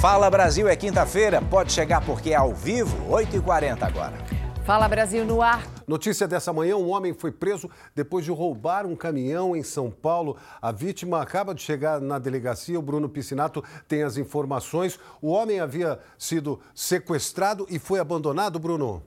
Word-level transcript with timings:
Fala 0.00 0.28
Brasil 0.28 0.68
é 0.68 0.76
quinta-feira, 0.76 1.40
pode 1.40 1.72
chegar 1.72 2.04
porque 2.04 2.30
é 2.30 2.34
ao 2.34 2.54
vivo, 2.54 2.94
8h40 3.08 3.82
agora. 3.82 4.14
Fala 4.62 4.86
Brasil 4.86 5.24
no 5.24 5.40
ar. 5.40 5.66
Notícia 5.86 6.28
dessa 6.28 6.52
manhã: 6.52 6.76
um 6.76 6.90
homem 6.90 7.14
foi 7.14 7.32
preso 7.32 7.70
depois 7.94 8.22
de 8.22 8.30
roubar 8.30 8.84
um 8.84 8.94
caminhão 8.94 9.56
em 9.56 9.62
São 9.62 9.90
Paulo. 9.90 10.36
A 10.60 10.70
vítima 10.70 11.22
acaba 11.22 11.54
de 11.54 11.62
chegar 11.62 11.98
na 11.98 12.18
delegacia. 12.18 12.78
O 12.78 12.82
Bruno 12.82 13.08
Piscinato 13.08 13.64
tem 13.88 14.02
as 14.02 14.18
informações. 14.18 14.98
O 15.22 15.28
homem 15.28 15.60
havia 15.60 15.98
sido 16.18 16.60
sequestrado 16.74 17.66
e 17.70 17.78
foi 17.78 17.98
abandonado, 17.98 18.58
Bruno. 18.58 19.02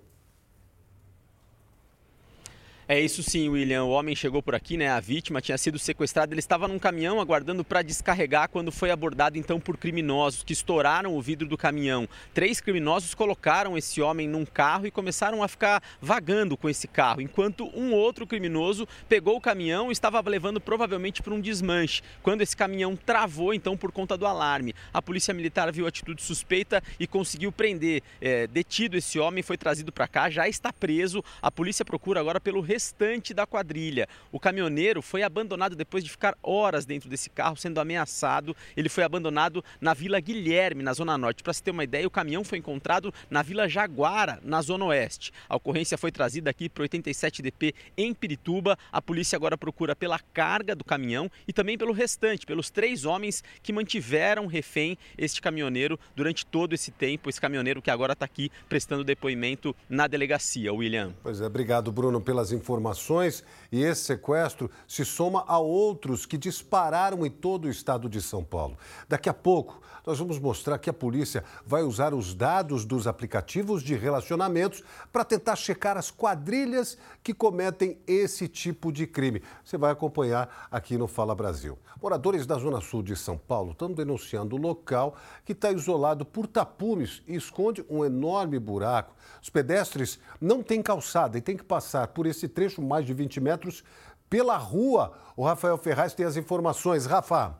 É 2.91 2.99
isso 2.99 3.21
sim, 3.21 3.47
William. 3.49 3.83
O 3.83 3.91
homem 3.91 4.15
chegou 4.15 4.41
por 4.41 4.55
aqui, 4.55 4.75
né? 4.75 4.89
A 4.89 4.99
vítima 4.99 5.39
tinha 5.39 5.59
sido 5.59 5.77
sequestrada. 5.77 6.33
Ele 6.33 6.39
estava 6.39 6.67
num 6.67 6.79
caminhão 6.79 7.21
aguardando 7.21 7.63
para 7.63 7.83
descarregar 7.83 8.49
quando 8.49 8.71
foi 8.71 8.89
abordado 8.89 9.37
então 9.37 9.59
por 9.59 9.77
criminosos 9.77 10.41
que 10.41 10.53
estouraram 10.53 11.15
o 11.15 11.21
vidro 11.21 11.47
do 11.47 11.55
caminhão. 11.55 12.09
Três 12.33 12.59
criminosos 12.59 13.13
colocaram 13.13 13.77
esse 13.77 14.01
homem 14.01 14.27
num 14.27 14.43
carro 14.43 14.87
e 14.87 14.91
começaram 14.91 15.43
a 15.43 15.47
ficar 15.47 15.83
vagando 16.01 16.57
com 16.57 16.67
esse 16.67 16.87
carro, 16.87 17.21
enquanto 17.21 17.69
um 17.77 17.93
outro 17.93 18.25
criminoso 18.25 18.87
pegou 19.07 19.37
o 19.37 19.41
caminhão 19.41 19.89
e 19.89 19.91
estava 19.91 20.19
levando 20.27 20.59
provavelmente 20.59 21.21
para 21.21 21.35
um 21.35 21.39
desmanche. 21.39 22.01
Quando 22.23 22.41
esse 22.41 22.57
caminhão 22.57 22.95
travou, 22.95 23.53
então, 23.53 23.77
por 23.77 23.91
conta 23.91 24.17
do 24.17 24.25
alarme, 24.25 24.73
a 24.91 24.99
polícia 24.99 25.31
militar 25.31 25.71
viu 25.71 25.85
a 25.85 25.89
atitude 25.89 26.23
suspeita 26.23 26.81
e 26.99 27.05
conseguiu 27.05 27.51
prender. 27.51 28.01
É, 28.19 28.47
detido 28.47 28.97
esse 28.97 29.19
homem, 29.19 29.43
foi 29.43 29.57
trazido 29.57 29.91
para 29.91 30.07
cá, 30.07 30.27
já 30.27 30.49
está 30.49 30.73
preso. 30.73 31.23
A 31.39 31.51
polícia 31.51 31.85
procura 31.85 32.19
agora 32.19 32.41
pelo 32.41 32.61
restante 32.79 33.33
da 33.33 33.45
quadrilha. 33.45 34.07
O 34.31 34.39
caminhoneiro 34.39 35.01
foi 35.01 35.21
abandonado 35.21 35.75
depois 35.75 36.01
de 36.01 36.09
ficar 36.09 36.37
horas 36.41 36.85
dentro 36.85 37.09
desse 37.09 37.29
carro, 37.29 37.57
sendo 37.57 37.77
ameaçado. 37.77 38.55
Ele 38.75 38.87
foi 38.87 39.03
abandonado 39.03 39.61
na 39.81 39.93
Vila 39.93 40.17
Guilherme, 40.21 40.81
na 40.81 40.93
Zona 40.93 41.17
Norte. 41.17 41.43
Para 41.43 41.51
se 41.51 41.61
ter 41.61 41.71
uma 41.71 41.83
ideia, 41.83 42.07
o 42.07 42.09
caminhão 42.09 42.41
foi 42.41 42.57
encontrado 42.57 43.13
na 43.29 43.41
Vila 43.41 43.67
Jaguara, 43.67 44.39
na 44.41 44.61
Zona 44.61 44.85
Oeste. 44.85 45.33
A 45.49 45.57
ocorrência 45.57 45.97
foi 45.97 46.09
trazida 46.09 46.49
aqui 46.49 46.69
para 46.69 46.85
o 46.85 46.87
87DP 46.87 47.73
em 47.97 48.13
Pirituba. 48.13 48.77
A 48.93 49.01
polícia 49.01 49.35
agora 49.35 49.57
procura 49.57 49.93
pela 49.93 50.19
carga 50.33 50.73
do 50.73 50.85
caminhão 50.85 51.29
e 51.45 51.51
também 51.51 51.77
pelo 51.77 51.91
restante, 51.91 52.45
pelos 52.45 52.69
três 52.69 53.03
homens 53.03 53.43
que 53.61 53.73
mantiveram 53.73 54.47
refém 54.47 54.97
este 55.17 55.41
caminhoneiro 55.41 55.99
durante 56.15 56.45
todo 56.45 56.73
esse 56.73 56.91
tempo. 56.91 57.29
Esse 57.29 57.41
caminhoneiro 57.41 57.81
que 57.81 57.91
agora 57.91 58.13
está 58.13 58.23
aqui 58.23 58.49
prestando 58.69 59.03
depoimento 59.03 59.75
na 59.89 60.07
delegacia. 60.07 60.73
William. 60.73 61.13
Pois 61.21 61.41
é, 61.41 61.45
obrigado, 61.45 61.91
Bruno, 61.91 62.21
pelas 62.21 62.53
informações 62.53 62.68
informações 62.69 63.43
e 63.71 63.83
esse 63.83 64.03
sequestro 64.03 64.69
se 64.87 65.03
soma 65.03 65.43
a 65.47 65.57
outros 65.57 66.25
que 66.25 66.37
dispararam 66.37 67.25
em 67.25 67.29
todo 67.29 67.65
o 67.65 67.69
estado 67.69 68.07
de 68.07 68.21
São 68.21 68.43
Paulo. 68.43 68.77
Daqui 69.07 69.27
a 69.27 69.33
pouco, 69.33 69.81
nós 70.05 70.17
vamos 70.17 70.39
mostrar 70.39 70.77
que 70.77 70.89
a 70.89 70.93
polícia 70.93 71.43
vai 71.65 71.83
usar 71.83 72.13
os 72.13 72.33
dados 72.33 72.85
dos 72.85 73.07
aplicativos 73.07 73.83
de 73.83 73.95
relacionamentos 73.95 74.83
para 75.11 75.25
tentar 75.25 75.55
checar 75.55 75.97
as 75.97 76.09
quadrilhas 76.09 76.97
que 77.23 77.33
cometem 77.33 77.99
esse 78.07 78.47
tipo 78.47 78.91
de 78.91 79.05
crime. 79.05 79.41
Você 79.63 79.77
vai 79.77 79.91
acompanhar 79.91 80.67
aqui 80.71 80.97
no 80.97 81.07
Fala 81.07 81.35
Brasil. 81.35 81.77
Moradores 82.01 82.45
da 82.45 82.57
Zona 82.57 82.81
Sul 82.81 83.03
de 83.03 83.15
São 83.15 83.37
Paulo 83.37 83.71
estão 83.71 83.91
denunciando 83.91 84.55
o 84.55 84.59
local 84.59 85.15
que 85.43 85.51
está 85.51 85.71
isolado 85.71 86.25
por 86.25 86.47
tapumes 86.47 87.21
e 87.27 87.35
esconde 87.35 87.85
um 87.89 88.05
enorme 88.05 88.57
buraco. 88.57 89.13
Os 89.41 89.49
pedestres 89.49 90.19
não 90.39 90.63
têm 90.63 90.81
calçada 90.81 91.37
e 91.37 91.41
têm 91.41 91.57
que 91.57 91.63
passar 91.63 92.07
por 92.07 92.25
esse 92.25 92.47
trecho 92.59 92.81
mais 92.81 93.05
de 93.05 93.13
20 93.13 93.39
metros 93.39 93.85
pela 94.29 94.57
rua. 94.57 95.13
O 95.37 95.45
Rafael 95.45 95.77
Ferraz 95.77 96.13
tem 96.13 96.25
as 96.25 96.35
informações. 96.35 97.05
Rafa. 97.05 97.55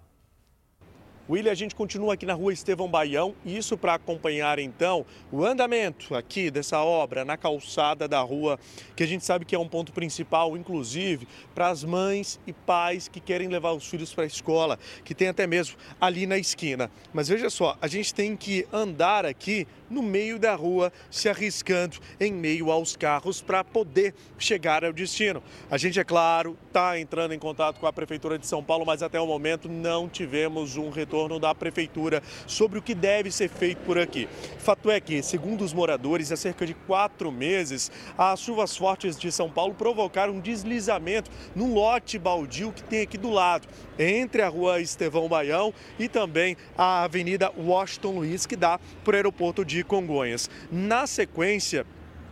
William, 1.30 1.52
a 1.52 1.56
gente 1.56 1.76
continua 1.76 2.16
aqui 2.16 2.26
na 2.26 2.34
rua 2.34 2.52
Estevão 2.52 2.90
Baião, 2.90 3.36
isso 3.46 3.78
para 3.78 3.94
acompanhar 3.94 4.58
então 4.58 5.06
o 5.32 5.46
andamento 5.46 6.16
aqui 6.16 6.50
dessa 6.50 6.80
obra 6.80 7.24
na 7.24 7.38
calçada 7.38 8.08
da 8.08 8.20
rua, 8.20 8.60
que 8.96 9.04
a 9.04 9.06
gente 9.06 9.24
sabe 9.24 9.46
que 9.46 9.54
é 9.54 9.60
um 9.60 9.68
ponto 9.68 9.94
principal, 9.94 10.58
inclusive, 10.58 11.28
para 11.54 11.68
as 11.68 11.84
mães 11.84 12.40
e 12.48 12.52
pais 12.52 13.08
que 13.08 13.20
querem 13.20 13.48
levar 13.48 13.74
os 13.74 13.86
filhos 13.86 14.12
para 14.12 14.24
a 14.24 14.28
escola, 14.28 14.80
que 15.06 15.14
tem 15.14 15.28
até 15.28 15.46
mesmo 15.46 15.78
ali 16.02 16.26
na 16.26 16.36
esquina. 16.40 16.90
Mas 17.14 17.28
veja 17.28 17.52
só, 17.52 17.78
a 17.80 17.88
gente 17.88 18.12
tem 18.12 18.36
que 18.36 18.68
andar 18.74 19.24
aqui 19.24 19.68
no 19.88 20.02
meio 20.02 20.40
da 20.40 20.56
rua, 20.56 20.92
se 21.12 21.30
arriscando 21.30 21.98
em 22.20 22.34
meio 22.34 22.72
aos 22.72 22.96
carros 22.96 23.40
para 23.40 23.64
poder 23.64 24.16
chegar 24.38 24.84
ao 24.84 24.94
destino. 24.94 25.44
A 25.70 25.78
gente, 25.78 26.00
é 26.00 26.04
claro, 26.04 26.58
está 26.68 27.00
entrando 27.00 27.36
em 27.36 27.40
contato 27.40 27.80
com 27.80 27.86
a 27.86 27.94
Prefeitura 27.94 28.38
de 28.38 28.48
São 28.48 28.64
Paulo, 28.64 28.84
mas 28.86 29.04
até 29.04 29.20
o 29.20 29.28
momento 29.28 29.70
não 29.70 30.10
tivemos 30.10 30.76
um 30.76 30.90
retorno 30.90 31.19
da 31.28 31.54
Prefeitura 31.54 32.24
sobre 32.48 32.80
o 32.80 32.82
que 32.82 32.96
deve 32.96 33.32
ser 33.32 33.50
feito 33.50 33.80
por 33.80 33.98
aqui. 33.98 34.30
Fato 34.58 34.90
é 34.90 35.00
que, 35.00 35.22
segundo 35.22 35.64
os 35.64 35.74
moradores, 35.74 36.32
há 36.32 36.38
cerca 36.38 36.66
de 36.66 36.74
quatro 36.74 37.32
meses, 37.32 37.92
as 38.18 38.40
chuvas 38.40 38.78
fortes 38.78 39.18
de 39.18 39.32
São 39.32 39.50
Paulo 39.50 39.74
provocaram 39.74 40.36
um 40.36 40.40
deslizamento 40.40 41.30
num 41.56 41.74
lote 41.74 42.18
baldio 42.18 42.72
que 42.72 42.84
tem 42.84 43.02
aqui 43.02 43.18
do 43.18 43.30
lado, 43.30 43.68
entre 43.98 44.42
a 44.42 44.48
rua 44.48 44.80
Estevão 44.80 45.28
Baião 45.28 45.74
e 45.98 46.08
também 46.08 46.56
a 46.78 47.04
Avenida 47.04 47.52
Washington 47.58 48.12
Luiz, 48.12 48.46
que 48.46 48.56
dá 48.56 48.80
para 49.04 49.14
o 49.14 49.16
aeroporto 49.16 49.66
de 49.66 49.84
Congonhas. 49.84 50.50
Na 50.72 51.06
sequência, 51.08 51.86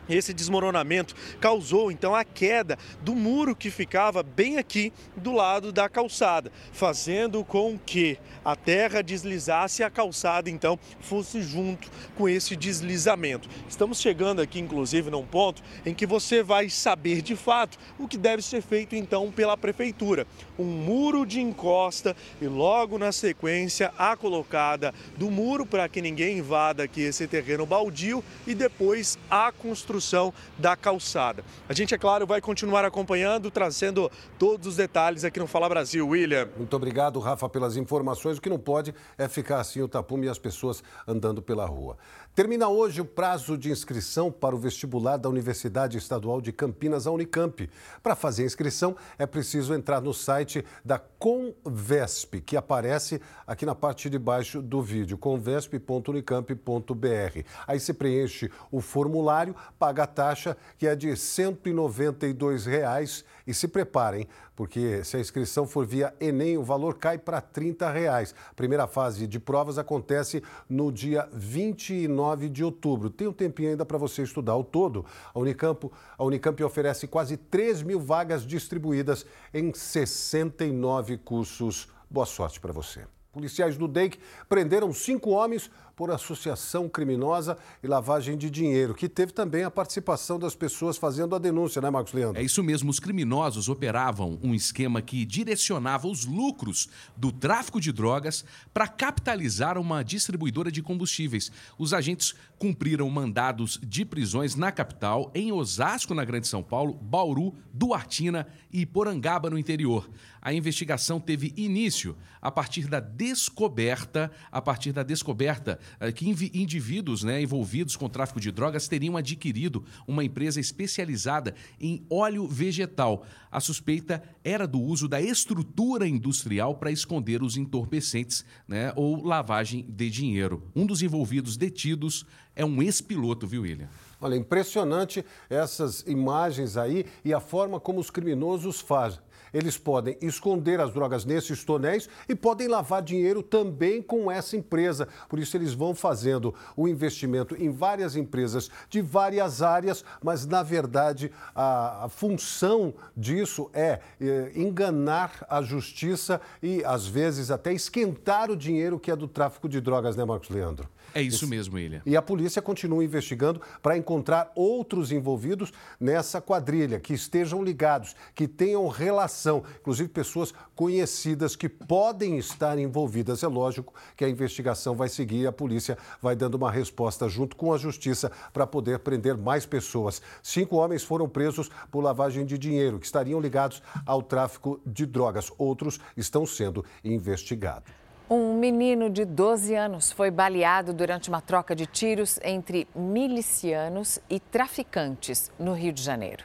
esse 0.09 0.33
desmoronamento 0.33 1.15
causou 1.39 1.91
então 1.91 2.15
a 2.15 2.23
queda 2.23 2.77
do 3.01 3.15
muro 3.15 3.55
que 3.55 3.69
ficava 3.69 4.23
bem 4.23 4.57
aqui 4.57 4.93
do 5.15 5.31
lado 5.31 5.71
da 5.71 5.89
calçada, 5.89 6.51
fazendo 6.71 7.43
com 7.43 7.77
que 7.77 8.17
a 8.43 8.55
terra 8.55 9.01
deslizasse 9.01 9.81
e 9.81 9.85
a 9.85 9.89
calçada 9.89 10.49
então 10.49 10.79
fosse 11.01 11.41
junto 11.41 11.89
com 12.15 12.29
esse 12.29 12.55
deslizamento. 12.55 13.49
Estamos 13.67 13.99
chegando 13.99 14.41
aqui 14.41 14.59
inclusive 14.59 15.09
num 15.09 15.25
ponto 15.25 15.61
em 15.85 15.93
que 15.93 16.05
você 16.05 16.41
vai 16.41 16.69
saber 16.69 17.21
de 17.21 17.35
fato 17.35 17.77
o 17.99 18.07
que 18.07 18.17
deve 18.17 18.41
ser 18.41 18.61
feito 18.61 18.95
então 18.95 19.31
pela 19.31 19.57
prefeitura. 19.57 20.25
Um 20.57 20.65
muro 20.65 21.25
de 21.25 21.41
encosta 21.41 22.15
e 22.41 22.47
logo 22.47 22.97
na 22.97 23.11
sequência 23.11 23.91
a 23.97 24.15
colocada 24.15 24.93
do 25.17 25.29
muro 25.29 25.65
para 25.65 25.87
que 25.89 26.01
ninguém 26.01 26.37
invada 26.37 26.83
aqui 26.83 27.01
esse 27.01 27.27
terreno 27.27 27.65
baldio 27.65 28.23
e 28.45 28.55
depois 28.55 29.17
a 29.29 29.51
construção 29.51 29.96
construção 29.97 30.33
da 30.57 30.75
calçada. 30.75 31.43
A 31.67 31.73
gente, 31.73 31.93
é 31.93 31.97
claro, 31.97 32.25
vai 32.27 32.39
continuar 32.39 32.85
acompanhando, 32.85 33.49
trazendo 33.49 34.11
todos 34.37 34.67
os 34.67 34.75
detalhes 34.75 35.23
aqui 35.23 35.39
no 35.39 35.47
Fala 35.47 35.67
Brasil. 35.67 36.07
William. 36.07 36.47
Muito 36.55 36.75
obrigado, 36.75 37.19
Rafa, 37.19 37.49
pelas 37.49 37.75
informações. 37.75 38.37
O 38.37 38.41
que 38.41 38.49
não 38.49 38.59
pode 38.59 38.93
é 39.17 39.27
ficar 39.27 39.59
assim 39.59 39.81
o 39.81 39.87
tapume 39.87 40.27
e 40.27 40.29
as 40.29 40.37
pessoas 40.37 40.83
andando 41.07 41.41
pela 41.41 41.65
rua. 41.65 41.97
Termina 42.37 42.69
hoje 42.69 43.01
o 43.01 43.05
prazo 43.05 43.57
de 43.57 43.71
inscrição 43.71 44.31
para 44.31 44.55
o 44.55 44.59
vestibular 44.59 45.17
da 45.17 45.27
Universidade 45.27 45.97
Estadual 45.97 46.39
de 46.39 46.51
Campinas, 46.51 47.07
a 47.07 47.11
Unicamp. 47.11 47.67
Para 48.03 48.15
fazer 48.15 48.43
a 48.43 48.45
inscrição, 48.45 48.95
é 49.17 49.25
preciso 49.25 49.73
entrar 49.73 49.99
no 50.01 50.13
site 50.13 50.63
da 50.85 50.99
Convesp, 50.99 52.39
que 52.41 52.55
aparece 52.55 53.19
aqui 53.47 53.65
na 53.65 53.73
parte 53.73 54.07
de 54.07 54.19
baixo 54.19 54.61
do 54.61 54.83
vídeo, 54.83 55.17
convesp.unicamp.br. 55.17 57.41
Aí 57.65 57.79
você 57.79 57.91
preenche 57.91 58.51
o 58.71 58.81
formulário, 58.81 59.55
paga 59.79 60.03
a 60.03 60.07
taxa, 60.07 60.55
que 60.77 60.85
é 60.85 60.95
de 60.95 61.17
192 61.17 62.67
reais, 62.67 63.25
e 63.47 63.53
se 63.53 63.67
preparem, 63.67 64.27
porque 64.55 65.03
se 65.05 65.15
a 65.15 65.19
inscrição 65.21 65.65
for 65.65 65.85
via 65.85 66.13
Enem, 66.19 66.57
o 66.57 66.63
valor 66.63 66.95
cai 66.95 67.17
para 67.17 67.39
30 67.39 67.89
reais. 67.89 68.35
A 68.51 68.53
primeira 68.53 68.85
fase 68.85 69.25
de 69.25 69.39
provas 69.39 69.77
acontece 69.77 70.43
no 70.69 70.91
dia 70.91 71.29
29 71.31 72.49
de 72.49 72.63
outubro. 72.63 73.09
Tem 73.09 73.27
um 73.27 73.33
tempinho 73.33 73.69
ainda 73.69 73.85
para 73.85 73.97
você 73.97 74.23
estudar. 74.23 74.57
o 74.57 74.63
todo, 74.63 75.05
a 75.33 75.39
Unicamp, 75.39 75.89
a 76.17 76.23
Unicamp 76.23 76.61
oferece 76.61 77.07
quase 77.07 77.37
3 77.37 77.81
mil 77.83 78.01
vagas 78.01 78.45
distribuídas 78.45 79.25
em 79.53 79.73
69 79.73 81.17
cursos. 81.19 81.87
Boa 82.09 82.25
sorte 82.25 82.59
para 82.59 82.73
você. 82.73 83.05
Policiais 83.31 83.77
do 83.77 83.87
DEIC 83.87 84.19
prenderam 84.49 84.91
cinco 84.91 85.29
homens 85.29 85.69
por 85.97 86.11
associação 86.11 86.87
criminosa 86.87 87.57
e 87.81 87.87
lavagem 87.87 88.37
de 88.37 88.51
dinheiro, 88.51 88.93
que 88.93 89.09
teve 89.09 89.31
também 89.33 89.63
a 89.63 89.71
participação 89.71 90.37
das 90.37 90.55
pessoas 90.55 90.95
fazendo 90.95 91.35
a 91.35 91.39
denúncia, 91.39 91.81
né, 91.81 91.89
Marcos 91.89 92.13
Leandro? 92.13 92.39
É 92.39 92.45
isso 92.45 92.63
mesmo. 92.63 92.91
Os 92.91 92.99
criminosos 92.99 93.67
operavam 93.67 94.37
um 94.43 94.53
esquema 94.53 95.01
que 95.01 95.25
direcionava 95.25 96.07
os 96.07 96.23
lucros 96.23 96.87
do 97.17 97.31
tráfico 97.31 97.81
de 97.81 97.91
drogas 97.91 98.45
para 98.71 98.87
capitalizar 98.87 99.75
uma 99.75 100.03
distribuidora 100.03 100.71
de 100.71 100.83
combustíveis. 100.83 101.51
Os 101.79 101.95
agentes 101.95 102.35
cumpriram 102.59 103.09
mandados 103.09 103.79
de 103.81 104.05
prisões 104.05 104.55
na 104.55 104.71
capital, 104.71 105.31
em 105.33 105.51
Osasco, 105.51 106.13
na 106.13 106.23
Grande 106.23 106.47
São 106.47 106.61
Paulo, 106.61 106.93
Bauru, 106.93 107.55
Duartina 107.73 108.47
e 108.71 108.85
Porangaba, 108.85 109.49
no 109.49 109.57
interior. 109.57 110.07
A 110.39 110.53
investigação 110.53 111.19
teve 111.19 111.53
início 111.57 112.15
a 112.41 112.51
partir 112.51 112.87
da 112.87 112.99
descoberta, 112.99 114.31
a 114.51 114.61
partir 114.61 114.91
da 114.91 115.03
descoberta, 115.03 115.79
que 116.15 116.29
indivíduos 116.29 117.23
né, 117.23 117.41
envolvidos 117.41 117.95
com 117.95 118.09
tráfico 118.09 118.39
de 118.39 118.51
drogas 118.51 118.87
teriam 118.87 119.17
adquirido 119.17 119.83
uma 120.07 120.23
empresa 120.23 120.59
especializada 120.59 121.55
em 121.79 122.05
óleo 122.09 122.47
vegetal. 122.47 123.25
A 123.51 123.59
suspeita 123.59 124.23
era 124.43 124.67
do 124.67 124.79
uso 124.79 125.07
da 125.07 125.21
estrutura 125.21 126.07
industrial 126.07 126.75
para 126.75 126.91
esconder 126.91 127.41
os 127.41 127.57
entorpecentes 127.57 128.45
né, 128.67 128.91
ou 128.95 129.23
lavagem 129.23 129.85
de 129.87 130.09
dinheiro. 130.09 130.63
Um 130.75 130.85
dos 130.85 131.01
envolvidos 131.01 131.57
detidos 131.57 132.25
é 132.57 132.65
um 132.65 132.81
ex-piloto, 132.81 133.45
viu, 133.47 133.61
William? 133.61 133.87
Olha, 134.19 134.35
impressionante 134.35 135.23
essas 135.47 136.01
imagens 136.07 136.75
aí 136.75 137.05
e 137.23 137.33
a 137.33 137.39
forma 137.39 137.79
como 137.79 137.99
os 137.99 138.09
criminosos 138.09 138.81
fazem. 138.81 139.19
Eles 139.53 139.77
podem 139.77 140.17
esconder 140.21 140.79
as 140.81 140.91
drogas 140.91 141.23
nesses 141.23 141.63
tonéis 141.63 142.09
e 142.27 142.35
podem 142.35 142.67
lavar 142.67 143.01
dinheiro 143.01 143.41
também 143.41 144.01
com 144.01 144.29
essa 144.29 144.57
empresa. 144.57 145.07
Por 145.29 145.39
isso, 145.39 145.55
eles 145.55 145.73
vão 145.73 145.95
fazendo 145.95 146.53
o 146.75 146.87
investimento 146.87 147.55
em 147.55 147.69
várias 147.69 148.15
empresas 148.15 148.69
de 148.89 149.01
várias 149.01 149.61
áreas, 149.61 150.03
mas, 150.21 150.45
na 150.45 150.63
verdade, 150.63 151.31
a, 151.55 152.05
a 152.05 152.09
função 152.09 152.93
disso 153.15 153.69
é, 153.73 154.01
é 154.19 154.51
enganar 154.55 155.45
a 155.49 155.61
justiça 155.61 156.41
e, 156.61 156.83
às 156.83 157.07
vezes, 157.07 157.49
até 157.49 157.71
esquentar 157.71 158.51
o 158.51 158.55
dinheiro 158.55 158.99
que 158.99 159.11
é 159.11 159.15
do 159.15 159.27
tráfico 159.27 159.69
de 159.69 159.79
drogas, 159.79 160.15
né, 160.15 160.25
Marcos 160.25 160.49
Leandro? 160.49 160.89
É 161.13 161.21
isso 161.21 161.47
mesmo, 161.47 161.77
Ilha. 161.77 162.01
E 162.05 162.15
a 162.15 162.21
polícia 162.21 162.61
continua 162.61 163.03
investigando 163.03 163.61
para 163.81 163.97
encontrar 163.97 164.51
outros 164.55 165.11
envolvidos 165.11 165.71
nessa 165.99 166.41
quadrilha, 166.41 166.99
que 166.99 167.13
estejam 167.13 167.63
ligados, 167.63 168.15
que 168.35 168.47
tenham 168.47 168.87
relação, 168.87 169.63
inclusive 169.79 170.09
pessoas 170.09 170.53
conhecidas 170.75 171.55
que 171.55 171.69
podem 171.69 172.37
estar 172.37 172.77
envolvidas. 172.77 173.43
É 173.43 173.47
lógico 173.47 173.93
que 174.15 174.25
a 174.25 174.29
investigação 174.29 174.95
vai 174.95 175.09
seguir 175.09 175.41
e 175.41 175.47
a 175.47 175.51
polícia 175.51 175.97
vai 176.21 176.35
dando 176.35 176.55
uma 176.55 176.71
resposta 176.71 177.27
junto 177.27 177.55
com 177.55 177.73
a 177.73 177.77
justiça 177.77 178.31
para 178.53 178.67
poder 178.67 178.99
prender 178.99 179.37
mais 179.37 179.65
pessoas. 179.65 180.21
Cinco 180.43 180.77
homens 180.77 181.03
foram 181.03 181.27
presos 181.27 181.69
por 181.91 182.01
lavagem 182.01 182.45
de 182.45 182.57
dinheiro, 182.57 182.99
que 182.99 183.05
estariam 183.05 183.39
ligados 183.39 183.81
ao 184.05 184.21
tráfico 184.21 184.79
de 184.85 185.05
drogas. 185.05 185.51
Outros 185.57 185.99
estão 186.15 186.45
sendo 186.45 186.85
investigados. 187.03 188.06
Um 188.29 188.55
menino 188.55 189.09
de 189.09 189.23
12 189.23 189.73
anos 189.73 190.11
foi 190.11 190.29
baleado 190.29 190.91
durante 190.91 191.29
uma 191.29 191.39
troca 191.39 191.73
de 191.73 191.85
tiros 191.85 192.37
entre 192.43 192.85
milicianos 192.93 194.19
e 194.29 194.37
traficantes 194.37 195.49
no 195.57 195.71
Rio 195.71 195.93
de 195.93 196.03
Janeiro. 196.03 196.43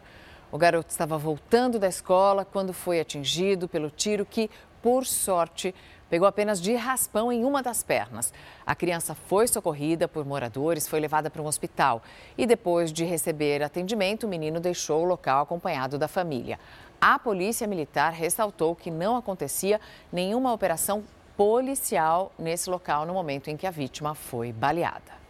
O 0.52 0.56
garoto 0.56 0.90
estava 0.90 1.19
voltando 1.19 1.81
da 1.81 1.88
escola 1.88 2.44
quando 2.44 2.73
foi 2.73 3.00
atingido 3.00 3.67
pelo 3.67 3.90
tiro 3.90 4.25
que, 4.25 4.49
por 4.81 5.05
sorte, 5.05 5.75
pegou 6.08 6.29
apenas 6.29 6.61
de 6.61 6.73
raspão 6.76 7.32
em 7.32 7.44
uma 7.44 7.61
das 7.64 7.82
pernas. 7.82 8.32
A 8.64 8.76
criança 8.76 9.12
foi 9.12 9.49
socorrida 9.49 10.06
por 10.06 10.25
moradores, 10.25 10.87
foi 10.87 11.00
levada 11.00 11.31
para 11.31 11.43
um 11.43 11.46
hospital 11.46 12.00
e, 12.38 12.46
depois 12.46 12.93
de 12.93 13.05
receber 13.05 13.61
atendimento, 13.61 14.23
o 14.23 14.29
menino 14.29 14.61
deixou 14.61 15.02
o 15.02 15.06
local 15.06 15.43
acompanhado 15.43 15.99
da 15.99 16.06
família. 16.06 16.61
A 17.00 17.19
polícia 17.19 17.67
militar 17.67 18.12
ressaltou 18.12 18.76
que 18.76 18.88
não 18.88 19.17
acontecia 19.17 19.81
nenhuma 20.12 20.52
operação 20.52 21.02
policial 21.37 22.32
nesse 22.38 22.69
local 22.69 23.06
no 23.06 23.14
momento 23.14 23.49
em 23.49 23.56
que 23.56 23.67
a 23.67 23.70
vítima 23.70 24.14
foi 24.14 24.52
baleada. 24.52 25.23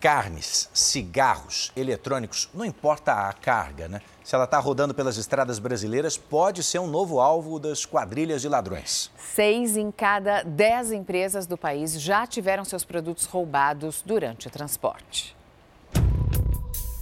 Carnes, 0.00 0.70
cigarros, 0.72 1.72
eletrônicos, 1.74 2.48
não 2.54 2.64
importa 2.64 3.28
a 3.28 3.32
carga, 3.32 3.88
né? 3.88 4.00
Se 4.22 4.32
ela 4.32 4.44
está 4.44 4.58
rodando 4.60 4.94
pelas 4.94 5.16
estradas 5.16 5.58
brasileiras, 5.58 6.16
pode 6.16 6.62
ser 6.62 6.78
um 6.78 6.86
novo 6.86 7.18
alvo 7.20 7.58
das 7.58 7.84
quadrilhas 7.84 8.40
de 8.40 8.48
ladrões. 8.48 9.10
Seis 9.16 9.76
em 9.76 9.90
cada 9.90 10.42
dez 10.42 10.92
empresas 10.92 11.46
do 11.46 11.56
país 11.56 12.00
já 12.00 12.28
tiveram 12.28 12.64
seus 12.64 12.84
produtos 12.84 13.24
roubados 13.24 14.00
durante 14.06 14.46
o 14.46 14.50
transporte. 14.50 15.36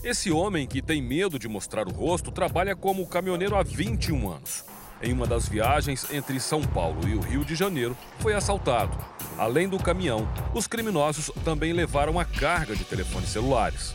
Esse 0.03 0.31
homem 0.31 0.67
que 0.67 0.81
tem 0.81 1.03
medo 1.03 1.39
de 1.39 1.49
mostrar 1.49 1.87
o 1.89 1.93
rosto 1.93 2.31
trabalha 2.31 2.75
como 2.75 3.07
caminhoneiro 3.07 3.57
há 3.57 3.63
21 3.63 4.31
anos 4.31 4.65
em 5.03 5.13
uma 5.13 5.27
das 5.27 5.49
viagens 5.49 6.07
entre 6.13 6.39
São 6.41 6.63
Paulo 6.63 7.07
e 7.07 7.15
o 7.15 7.21
Rio 7.21 7.45
de 7.45 7.55
Janeiro, 7.55 7.97
foi 8.19 8.35
assaltado. 8.35 8.97
Além 9.39 9.69
do 9.69 9.79
caminhão, 9.79 10.29
os 10.55 10.67
criminosos 10.67 11.31
também 11.45 11.73
levaram 11.73 12.19
a 12.19 12.25
carga 12.25 12.75
de 12.75 12.85
telefones 12.85 13.29
celulares. 13.29 13.95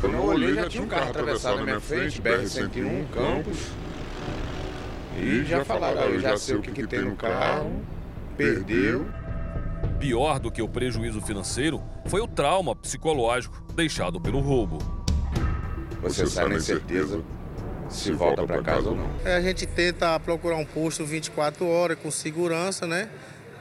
Quando 0.00 0.14
eu 0.14 0.24
olhei, 0.24 0.54
já 0.54 0.68
tinha 0.68 0.82
um 0.82 0.88
carro 0.88 1.10
atravessado 1.10 1.58
na 1.58 1.64
minha 1.64 1.80
frente, 1.80 2.20
BR-101, 2.20 3.08
Campos. 3.12 3.58
E 5.18 5.44
já 5.44 5.64
falaram, 5.64 6.02
eu 6.02 6.20
já 6.20 6.36
sei 6.36 6.56
o 6.56 6.60
que, 6.60 6.72
que 6.72 6.86
tem 6.86 7.02
no 7.02 7.16
carro, 7.16 7.82
perdeu. 8.36 9.06
Pior 9.98 10.38
do 10.38 10.50
que 10.50 10.60
o 10.60 10.68
prejuízo 10.68 11.20
financeiro 11.20 11.82
foi 12.06 12.20
o 12.20 12.26
trauma 12.26 12.74
psicológico 12.74 13.62
deixado 13.74 14.20
pelo 14.20 14.40
roubo. 14.40 14.78
Você 16.02 16.26
sai 16.26 16.48
na 16.48 16.60
certeza 16.60 17.22
se 17.94 18.12
volta 18.12 18.44
para 18.46 18.62
casa 18.62 18.90
ou 18.90 18.96
não. 18.96 19.10
É, 19.24 19.36
a 19.36 19.40
gente 19.40 19.66
tenta 19.66 20.18
procurar 20.20 20.56
um 20.56 20.64
posto 20.64 21.04
24 21.04 21.66
horas 21.66 21.98
com 21.98 22.10
segurança, 22.10 22.86
né? 22.86 23.08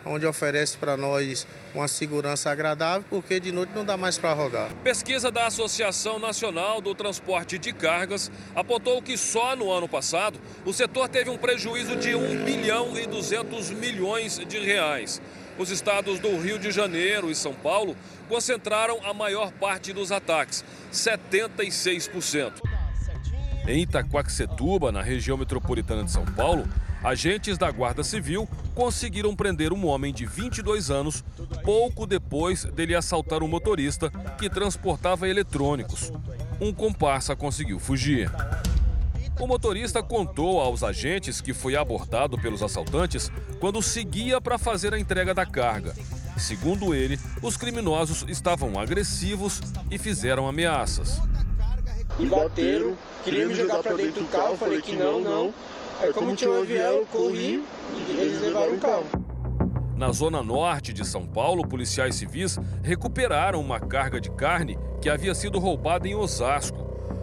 Onde 0.06 0.26
oferece 0.26 0.78
para 0.78 0.98
nós 0.98 1.48
uma 1.74 1.88
segurança 1.88 2.52
agradável, 2.52 3.06
porque 3.10 3.40
de 3.40 3.54
noite 3.54 3.72
não 3.74 3.86
dá 3.86 3.96
mais 3.96 4.18
para 4.18 4.34
rodar. 4.34 4.70
Pesquisa 4.84 5.32
da 5.32 5.48
Associação 5.48 6.20
Nacional 6.20 6.82
do 6.82 6.94
Transporte 6.94 7.58
de 7.58 7.72
Cargas 7.72 8.30
apontou 8.54 9.02
que 9.02 9.18
só 9.18 9.56
no 9.56 9.72
ano 9.72 9.88
passado 9.88 10.38
o 10.66 10.74
setor 10.74 11.08
teve 11.08 11.30
um 11.30 11.38
prejuízo 11.38 11.96
de 11.96 12.16
1 12.16 12.44
bilhão 12.44 12.98
e 12.98 13.08
200 13.08 13.70
milhões 13.72 14.40
de 14.40 14.60
reais. 14.60 15.22
Os 15.58 15.70
estados 15.70 16.20
do 16.20 16.36
Rio 16.38 16.58
de 16.58 16.72
Janeiro 16.72 17.30
e 17.30 17.36
São 17.36 17.54
Paulo 17.54 17.96
concentraram 18.28 19.00
a 19.06 19.14
maior 19.14 19.52
parte 19.54 19.94
dos 19.94 20.12
ataques, 20.12 20.66
76%. 20.92 22.73
Em 23.66 23.82
Itaquaquecetuba, 23.82 24.92
na 24.92 25.02
região 25.02 25.38
metropolitana 25.38 26.04
de 26.04 26.12
São 26.12 26.26
Paulo, 26.26 26.68
agentes 27.02 27.58
da 27.58 27.72
Guarda 27.72 28.04
Civil 28.04 28.48
conseguiram 28.76 29.34
prender 29.36 29.72
um 29.72 29.86
homem 29.86 30.14
de 30.14 30.26
22 30.26 30.92
anos 30.92 31.24
pouco 31.64 32.06
depois 32.06 32.66
dele 32.66 32.94
assaltar 32.94 33.42
um 33.42 33.48
motorista 33.48 34.12
que 34.38 34.50
transportava 34.50 35.30
eletrônicos. 35.30 36.12
Um 36.60 36.74
comparsa 36.74 37.38
conseguiu 37.38 37.80
fugir. 37.80 38.30
O 39.40 39.48
motorista 39.48 40.04
contou 40.04 40.60
aos 40.60 40.84
agentes 40.84 41.40
que 41.40 41.54
foi 41.54 41.76
abordado 41.76 42.38
pelos 42.38 42.62
assaltantes 42.62 43.32
quando 43.60 43.82
seguia 43.82 44.42
para 44.42 44.58
fazer 44.58 44.94
a 44.94 45.00
entrega 45.00 45.34
da 45.34 45.46
carga. 45.46 45.96
Segundo 46.38 46.94
ele, 46.94 47.18
os 47.42 47.56
criminosos 47.56 48.26
estavam 48.28 48.78
agressivos 48.78 49.62
e 49.90 49.98
fizeram 49.98 50.48
ameaças 50.48 51.22
e 52.20 52.26
bateram, 52.26 52.96
queriam 53.24 53.50
me 53.50 53.56
jogar 53.56 53.82
para 53.82 53.96
dentro 53.96 54.22
do 54.22 54.30
carro, 54.30 54.56
falei 54.56 54.82
que 54.82 54.96
não, 54.96 55.20
não. 55.20 55.54
Aí 56.02 56.12
como 56.12 56.36
tinha 56.36 56.52
um 56.52 56.62
avião, 56.62 56.98
eu 56.98 57.06
corri 57.06 57.64
e 57.96 58.12
eles 58.20 58.42
levaram 58.42 58.74
o 58.74 58.80
carro. 58.80 59.06
Na 59.96 60.12
zona 60.12 60.44
norte 60.44 60.92
de 60.92 61.06
São 61.06 61.26
Paulo, 61.26 61.68
policiais 61.68 62.16
civis 62.16 62.60
recuperaram 62.82 63.62
uma 63.62 63.80
carga 63.80 64.20
de 64.20 64.30
carne 64.32 64.78
que 65.02 65.10
havia 65.10 65.34
sido 65.34 65.60
roubada 65.60 66.08
em 66.08 66.16
Osasco. 66.16 66.78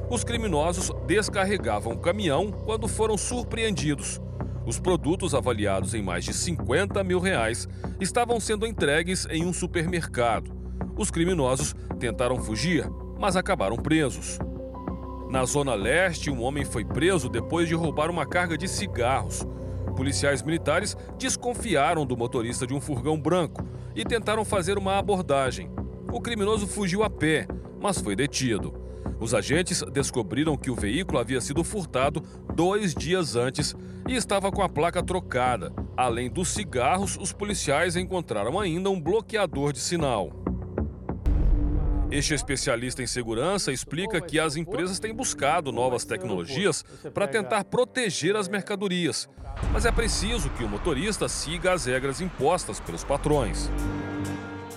Os 0.09 0.25
criminosos 0.25 0.91
descarregavam 1.07 1.93
o 1.93 1.99
caminhão 1.99 2.51
quando 2.51 2.89
foram 2.89 3.19
surpreendidos. 3.19 4.21
Os 4.65 4.79
produtos, 4.79 5.35
avaliados 5.35 5.95
em 5.95 6.03
mais 6.03 6.25
de 6.25 6.33
50 6.33 7.03
mil 7.03 7.19
reais, 7.19 7.69
estavam 8.01 8.39
sendo 8.39 8.67
entregues 8.67 9.27
em 9.31 9.45
um 9.45 9.53
supermercado. 9.53 10.53
Os 10.97 11.11
criminosos 11.11 11.75
tentaram 11.99 12.41
fugir, 12.41 12.89
mas 13.19 13.37
acabaram 13.37 13.77
presos. 13.77 14.39
Na 15.31 15.45
Zona 15.45 15.77
Leste, 15.77 16.29
um 16.29 16.43
homem 16.43 16.65
foi 16.65 16.85
preso 16.85 17.29
depois 17.29 17.69
de 17.69 17.75
roubar 17.75 18.11
uma 18.11 18.27
carga 18.27 18.59
de 18.59 18.67
cigarros. 18.67 19.47
Policiais 19.95 20.43
militares 20.43 20.97
desconfiaram 21.17 22.05
do 22.05 22.17
motorista 22.17 22.67
de 22.67 22.75
um 22.75 22.81
furgão 22.81 23.17
branco 23.17 23.65
e 23.95 24.05
tentaram 24.05 24.45
fazer 24.45 24.77
uma 24.77 24.99
abordagem. 24.99 25.71
O 26.13 26.21
criminoso 26.21 26.67
fugiu 26.67 27.05
a 27.05 27.09
pé, 27.09 27.47
mas 27.81 28.01
foi 28.01 28.17
detido. 28.17 28.75
Os 29.21 29.33
agentes 29.33 29.85
descobriram 29.93 30.57
que 30.57 30.69
o 30.69 30.75
veículo 30.75 31.21
havia 31.21 31.41
sido 31.41 31.63
furtado 31.63 32.21
dois 32.53 32.93
dias 32.93 33.37
antes 33.37 33.77
e 34.09 34.17
estava 34.17 34.51
com 34.51 34.63
a 34.63 34.69
placa 34.69 35.01
trocada. 35.01 35.73
Além 35.97 36.29
dos 36.29 36.49
cigarros, 36.49 37.17
os 37.17 37.33
policiais 37.33 37.95
encontraram 37.95 38.59
ainda 38.59 38.91
um 38.91 39.01
bloqueador 39.01 39.73
de 39.73 39.79
sinal. 39.79 40.40
Este 42.11 42.35
especialista 42.35 43.05
em 43.05 43.07
segurança 43.07 43.71
explica 43.71 44.21
que 44.21 44.41
as 44.41 44.57
empresas 44.57 44.99
têm 44.99 45.15
buscado 45.15 45.71
novas 45.71 46.05
tecnologias 46.05 46.85
para 47.15 47.29
tentar 47.29 47.63
proteger 47.63 48.35
as 48.35 48.49
mercadorias, 48.49 49.29
mas 49.73 49.87
é 49.87 49.93
preciso 49.93 50.51
que 50.51 50.65
o 50.65 50.69
motorista 50.69 51.29
siga 51.29 51.73
as 51.73 51.87
regras 51.87 52.21
impostas 52.21 52.81
pelos 52.81 53.05
patrões. 53.05 53.71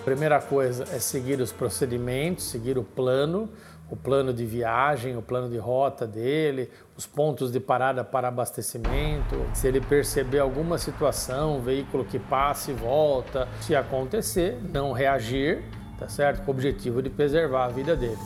Primeira 0.06 0.40
coisa 0.40 0.84
é 0.92 1.00
seguir 1.00 1.42
os 1.42 1.52
procedimentos, 1.52 2.52
seguir 2.52 2.78
o 2.78 2.84
plano, 2.84 3.50
o 3.90 3.96
plano 3.96 4.32
de 4.32 4.46
viagem, 4.46 5.18
o 5.18 5.22
plano 5.22 5.50
de 5.50 5.58
rota 5.58 6.06
dele, 6.06 6.70
os 6.96 7.08
pontos 7.08 7.52
de 7.52 7.60
parada 7.60 8.04
para 8.04 8.28
abastecimento, 8.28 9.44
se 9.56 9.68
ele 9.68 9.82
perceber 9.82 10.40
alguma 10.40 10.78
situação, 10.78 11.62
veículo 11.62 12.06
que 12.06 12.20
passa 12.20 12.70
e 12.70 12.76
volta, 12.76 13.48
se 13.60 13.76
acontecer, 13.76 14.60
não 14.72 14.92
reagir, 14.92 15.64
tá 16.04 16.10
certo? 16.10 16.44
Com 16.44 16.52
o 16.52 16.54
objetivo 16.54 17.02
de 17.02 17.10
preservar 17.10 17.66
a 17.66 17.70
vida 17.70 17.96
dele. 17.96 18.18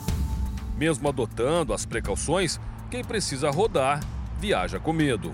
Mesmo 0.76 1.08
adotando 1.08 1.72
as 1.72 1.86
precauções, 1.86 2.60
quem 2.90 3.04
precisa 3.04 3.50
rodar 3.50 4.00
viaja 4.40 4.80
com 4.80 4.92
medo. 4.92 5.32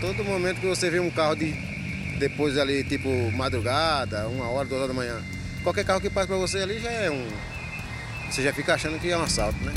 Todo 0.00 0.24
momento 0.24 0.60
que 0.60 0.68
você 0.68 0.90
vê 0.90 0.98
um 0.98 1.10
carro 1.10 1.36
de 1.36 1.54
depois 2.18 2.58
ali, 2.58 2.82
tipo 2.82 3.08
madrugada, 3.32 4.26
uma 4.26 4.48
hora, 4.48 4.66
duas 4.66 4.80
horas 4.80 4.88
da 4.88 4.94
manhã, 4.94 5.22
qualquer 5.62 5.84
carro 5.84 6.00
que 6.00 6.10
passa 6.10 6.26
para 6.26 6.36
você 6.36 6.58
ali 6.58 6.80
já 6.80 6.90
é 6.90 7.10
um. 7.10 7.26
Você 8.30 8.42
já 8.42 8.52
fica 8.52 8.74
achando 8.74 8.98
que 8.98 9.10
é 9.10 9.16
um 9.16 9.22
assalto, 9.22 9.58
né? 9.62 9.72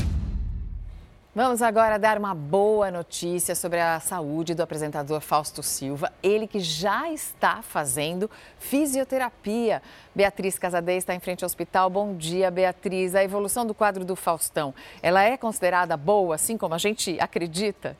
Vamos 1.32 1.62
agora 1.62 1.96
dar 1.96 2.18
uma 2.18 2.34
boa 2.34 2.90
notícia 2.90 3.54
sobre 3.54 3.78
a 3.78 4.00
saúde 4.00 4.52
do 4.52 4.64
apresentador 4.64 5.20
Fausto 5.20 5.62
Silva, 5.62 6.12
ele 6.20 6.44
que 6.44 6.58
já 6.58 7.08
está 7.12 7.62
fazendo 7.62 8.28
fisioterapia. 8.58 9.80
Beatriz 10.12 10.58
Casadei 10.58 10.96
está 10.96 11.14
em 11.14 11.20
frente 11.20 11.44
ao 11.44 11.46
hospital. 11.46 11.88
Bom 11.88 12.16
dia, 12.16 12.50
Beatriz. 12.50 13.14
A 13.14 13.22
evolução 13.22 13.64
do 13.64 13.72
quadro 13.72 14.04
do 14.04 14.16
Faustão, 14.16 14.74
ela 15.00 15.22
é 15.22 15.36
considerada 15.36 15.96
boa, 15.96 16.34
assim 16.34 16.58
como 16.58 16.74
a 16.74 16.78
gente 16.78 17.16
acredita? 17.20 17.96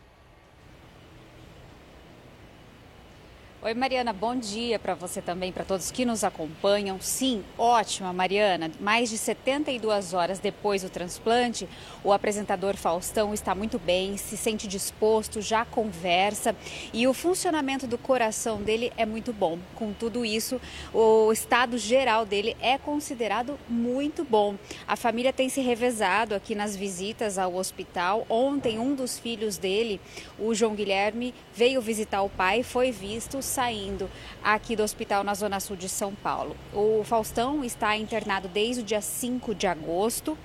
Oi, 3.62 3.74
Mariana, 3.74 4.10
bom 4.14 4.34
dia 4.34 4.78
para 4.78 4.94
você 4.94 5.20
também, 5.20 5.52
para 5.52 5.66
todos 5.66 5.90
que 5.90 6.06
nos 6.06 6.24
acompanham. 6.24 6.98
Sim, 6.98 7.44
ótima, 7.58 8.10
Mariana. 8.10 8.70
Mais 8.80 9.10
de 9.10 9.18
72 9.18 10.14
horas 10.14 10.38
depois 10.38 10.80
do 10.80 10.88
transplante, 10.88 11.68
o 12.02 12.10
apresentador 12.10 12.74
Faustão 12.74 13.34
está 13.34 13.54
muito 13.54 13.78
bem, 13.78 14.16
se 14.16 14.34
sente 14.38 14.66
disposto, 14.66 15.42
já 15.42 15.66
conversa 15.66 16.56
e 16.90 17.06
o 17.06 17.12
funcionamento 17.12 17.86
do 17.86 17.98
coração 17.98 18.62
dele 18.62 18.94
é 18.96 19.04
muito 19.04 19.30
bom. 19.30 19.58
Com 19.74 19.92
tudo 19.92 20.24
isso, 20.24 20.58
o 20.94 21.30
estado 21.30 21.76
geral 21.76 22.24
dele 22.24 22.56
é 22.62 22.78
considerado 22.78 23.58
muito 23.68 24.24
bom. 24.24 24.54
A 24.88 24.96
família 24.96 25.34
tem 25.34 25.50
se 25.50 25.60
revezado 25.60 26.34
aqui 26.34 26.54
nas 26.54 26.74
visitas 26.74 27.36
ao 27.36 27.54
hospital. 27.56 28.24
Ontem, 28.26 28.78
um 28.78 28.94
dos 28.94 29.18
filhos 29.18 29.58
dele, 29.58 30.00
o 30.38 30.54
João 30.54 30.74
Guilherme, 30.74 31.34
veio 31.52 31.82
visitar 31.82 32.22
o 32.22 32.30
pai, 32.30 32.62
foi 32.62 32.90
visto 32.90 33.42
saindo 33.50 34.08
aqui 34.42 34.76
do 34.76 34.82
hospital 34.82 35.24
na 35.24 35.34
Zona 35.34 35.60
Sul 35.60 35.76
de 35.76 35.88
São 35.88 36.14
Paulo. 36.14 36.56
O 36.72 37.02
Faustão 37.04 37.64
está 37.64 37.96
internado 37.96 38.48
desde 38.48 38.82
o 38.82 38.84
dia 38.84 39.00
5 39.00 39.54
de 39.54 39.66
agosto 39.66 40.38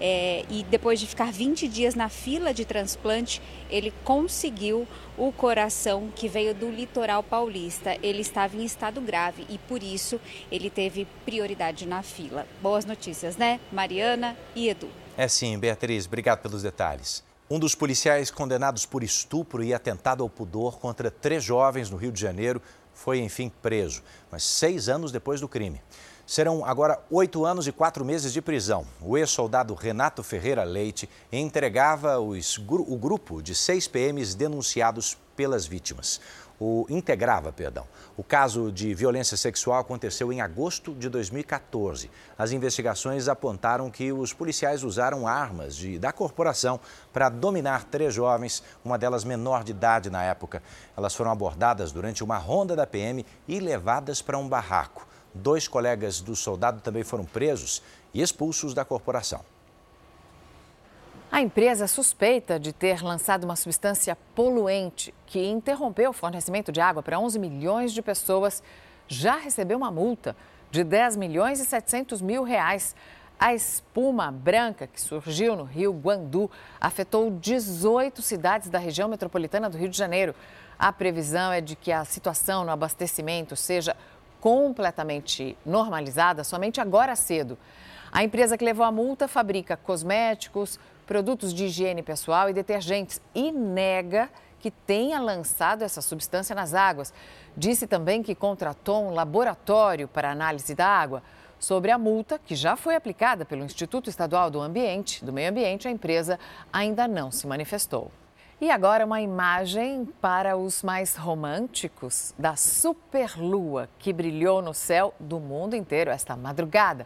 é, 0.00 0.44
e 0.48 0.62
depois 0.64 1.00
de 1.00 1.06
ficar 1.06 1.32
20 1.32 1.66
dias 1.66 1.94
na 1.94 2.08
fila 2.08 2.52
de 2.52 2.64
transplante, 2.64 3.40
ele 3.70 3.92
conseguiu 4.04 4.86
o 5.16 5.32
coração 5.32 6.10
que 6.14 6.28
veio 6.28 6.54
do 6.54 6.70
litoral 6.70 7.22
paulista. 7.22 7.96
Ele 8.02 8.20
estava 8.20 8.56
em 8.56 8.64
estado 8.64 9.00
grave 9.00 9.46
e 9.48 9.58
por 9.58 9.82
isso 9.82 10.20
ele 10.52 10.68
teve 10.68 11.06
prioridade 11.24 11.86
na 11.86 12.02
fila. 12.02 12.46
Boas 12.62 12.84
notícias, 12.84 13.36
né? 13.36 13.58
Mariana 13.72 14.36
e 14.54 14.68
Edu. 14.68 14.88
É 15.16 15.26
sim, 15.28 15.58
Beatriz, 15.58 16.06
obrigado 16.06 16.40
pelos 16.40 16.62
detalhes. 16.62 17.22
Um 17.52 17.58
dos 17.58 17.74
policiais 17.74 18.30
condenados 18.30 18.86
por 18.86 19.02
estupro 19.02 19.60
e 19.64 19.74
atentado 19.74 20.22
ao 20.22 20.30
pudor 20.30 20.78
contra 20.78 21.10
três 21.10 21.42
jovens 21.42 21.90
no 21.90 21.96
Rio 21.96 22.12
de 22.12 22.20
Janeiro 22.20 22.62
foi, 22.94 23.18
enfim, 23.18 23.50
preso, 23.60 24.04
mas 24.30 24.44
seis 24.44 24.88
anos 24.88 25.10
depois 25.10 25.40
do 25.40 25.48
crime. 25.48 25.82
Serão 26.24 26.64
agora 26.64 27.02
oito 27.10 27.44
anos 27.44 27.66
e 27.66 27.72
quatro 27.72 28.04
meses 28.04 28.32
de 28.32 28.40
prisão. 28.40 28.86
O 29.00 29.18
ex-soldado 29.18 29.74
Renato 29.74 30.22
Ferreira 30.22 30.62
Leite 30.62 31.10
entregava 31.32 32.20
os, 32.20 32.56
o 32.56 32.96
grupo 32.96 33.42
de 33.42 33.52
seis 33.52 33.88
PMs 33.88 34.36
denunciados 34.36 35.18
pelas 35.34 35.66
vítimas 35.66 36.20
o 36.60 36.84
integrava, 36.90 37.50
perdão. 37.50 37.86
O 38.18 38.22
caso 38.22 38.70
de 38.70 38.92
violência 38.92 39.34
sexual 39.34 39.80
aconteceu 39.80 40.30
em 40.30 40.42
agosto 40.42 40.94
de 40.94 41.08
2014. 41.08 42.10
As 42.36 42.52
investigações 42.52 43.28
apontaram 43.28 43.90
que 43.90 44.12
os 44.12 44.34
policiais 44.34 44.84
usaram 44.84 45.26
armas 45.26 45.74
de, 45.74 45.98
da 45.98 46.12
corporação 46.12 46.78
para 47.14 47.30
dominar 47.30 47.84
três 47.84 48.12
jovens, 48.12 48.62
uma 48.84 48.98
delas 48.98 49.24
menor 49.24 49.64
de 49.64 49.70
idade 49.70 50.10
na 50.10 50.22
época. 50.22 50.62
Elas 50.94 51.14
foram 51.14 51.30
abordadas 51.30 51.92
durante 51.92 52.22
uma 52.22 52.36
ronda 52.36 52.76
da 52.76 52.86
PM 52.86 53.24
e 53.48 53.58
levadas 53.58 54.20
para 54.20 54.36
um 54.36 54.46
barraco. 54.46 55.08
Dois 55.32 55.66
colegas 55.66 56.20
do 56.20 56.36
soldado 56.36 56.82
também 56.82 57.04
foram 57.04 57.24
presos 57.24 57.82
e 58.12 58.20
expulsos 58.20 58.74
da 58.74 58.84
corporação. 58.84 59.42
A 61.32 61.40
empresa 61.40 61.86
suspeita 61.86 62.58
de 62.58 62.72
ter 62.72 63.04
lançado 63.04 63.44
uma 63.44 63.54
substância 63.54 64.16
poluente 64.34 65.14
que 65.26 65.38
interrompeu 65.46 66.10
o 66.10 66.12
fornecimento 66.12 66.72
de 66.72 66.80
água 66.80 67.04
para 67.04 67.20
11 67.20 67.38
milhões 67.38 67.92
de 67.92 68.02
pessoas 68.02 68.60
já 69.06 69.36
recebeu 69.36 69.78
uma 69.78 69.92
multa 69.92 70.34
de 70.72 70.82
10 70.82 71.16
milhões 71.16 71.60
e 71.60 71.64
700 71.64 72.20
mil 72.20 72.42
reais. 72.42 72.96
A 73.38 73.54
espuma 73.54 74.32
branca 74.32 74.88
que 74.88 75.00
surgiu 75.00 75.54
no 75.54 75.62
rio 75.62 75.92
Guandu 75.92 76.50
afetou 76.80 77.30
18 77.30 78.20
cidades 78.22 78.68
da 78.68 78.80
região 78.80 79.08
metropolitana 79.08 79.70
do 79.70 79.78
Rio 79.78 79.88
de 79.88 79.96
Janeiro. 79.96 80.34
A 80.76 80.92
previsão 80.92 81.52
é 81.52 81.60
de 81.60 81.76
que 81.76 81.92
a 81.92 82.04
situação 82.04 82.64
no 82.64 82.72
abastecimento 82.72 83.54
seja 83.54 83.96
completamente 84.40 85.56
normalizada 85.64 86.42
somente 86.42 86.80
agora 86.80 87.14
cedo. 87.14 87.56
A 88.12 88.24
empresa 88.24 88.58
que 88.58 88.64
levou 88.64 88.84
a 88.84 88.90
multa 88.90 89.28
fabrica 89.28 89.76
cosméticos, 89.76 90.80
produtos 91.10 91.52
de 91.52 91.64
higiene 91.64 92.04
pessoal 92.04 92.48
e 92.48 92.52
detergentes 92.52 93.20
e 93.34 93.50
nega 93.50 94.30
que 94.60 94.70
tenha 94.70 95.18
lançado 95.18 95.82
essa 95.82 96.00
substância 96.00 96.54
nas 96.54 96.72
águas. 96.72 97.12
Disse 97.56 97.84
também 97.84 98.22
que 98.22 98.32
contratou 98.32 99.08
um 99.08 99.10
laboratório 99.10 100.06
para 100.06 100.30
análise 100.30 100.72
da 100.72 100.86
água. 100.86 101.20
Sobre 101.58 101.90
a 101.90 101.98
multa, 101.98 102.38
que 102.38 102.54
já 102.54 102.76
foi 102.76 102.94
aplicada 102.94 103.44
pelo 103.44 103.64
Instituto 103.64 104.08
Estadual 104.08 104.52
do 104.52 104.60
Ambiente, 104.60 105.24
do 105.24 105.32
Meio 105.32 105.50
Ambiente, 105.50 105.88
a 105.88 105.90
empresa 105.90 106.38
ainda 106.72 107.08
não 107.08 107.32
se 107.32 107.44
manifestou. 107.44 108.12
E 108.60 108.70
agora 108.70 109.04
uma 109.04 109.20
imagem 109.20 110.08
para 110.20 110.56
os 110.56 110.80
mais 110.80 111.16
românticos 111.16 112.32
da 112.38 112.54
superlua 112.54 113.88
que 113.98 114.12
brilhou 114.12 114.62
no 114.62 114.72
céu 114.72 115.12
do 115.18 115.40
mundo 115.40 115.74
inteiro 115.74 116.08
esta 116.08 116.36
madrugada. 116.36 117.04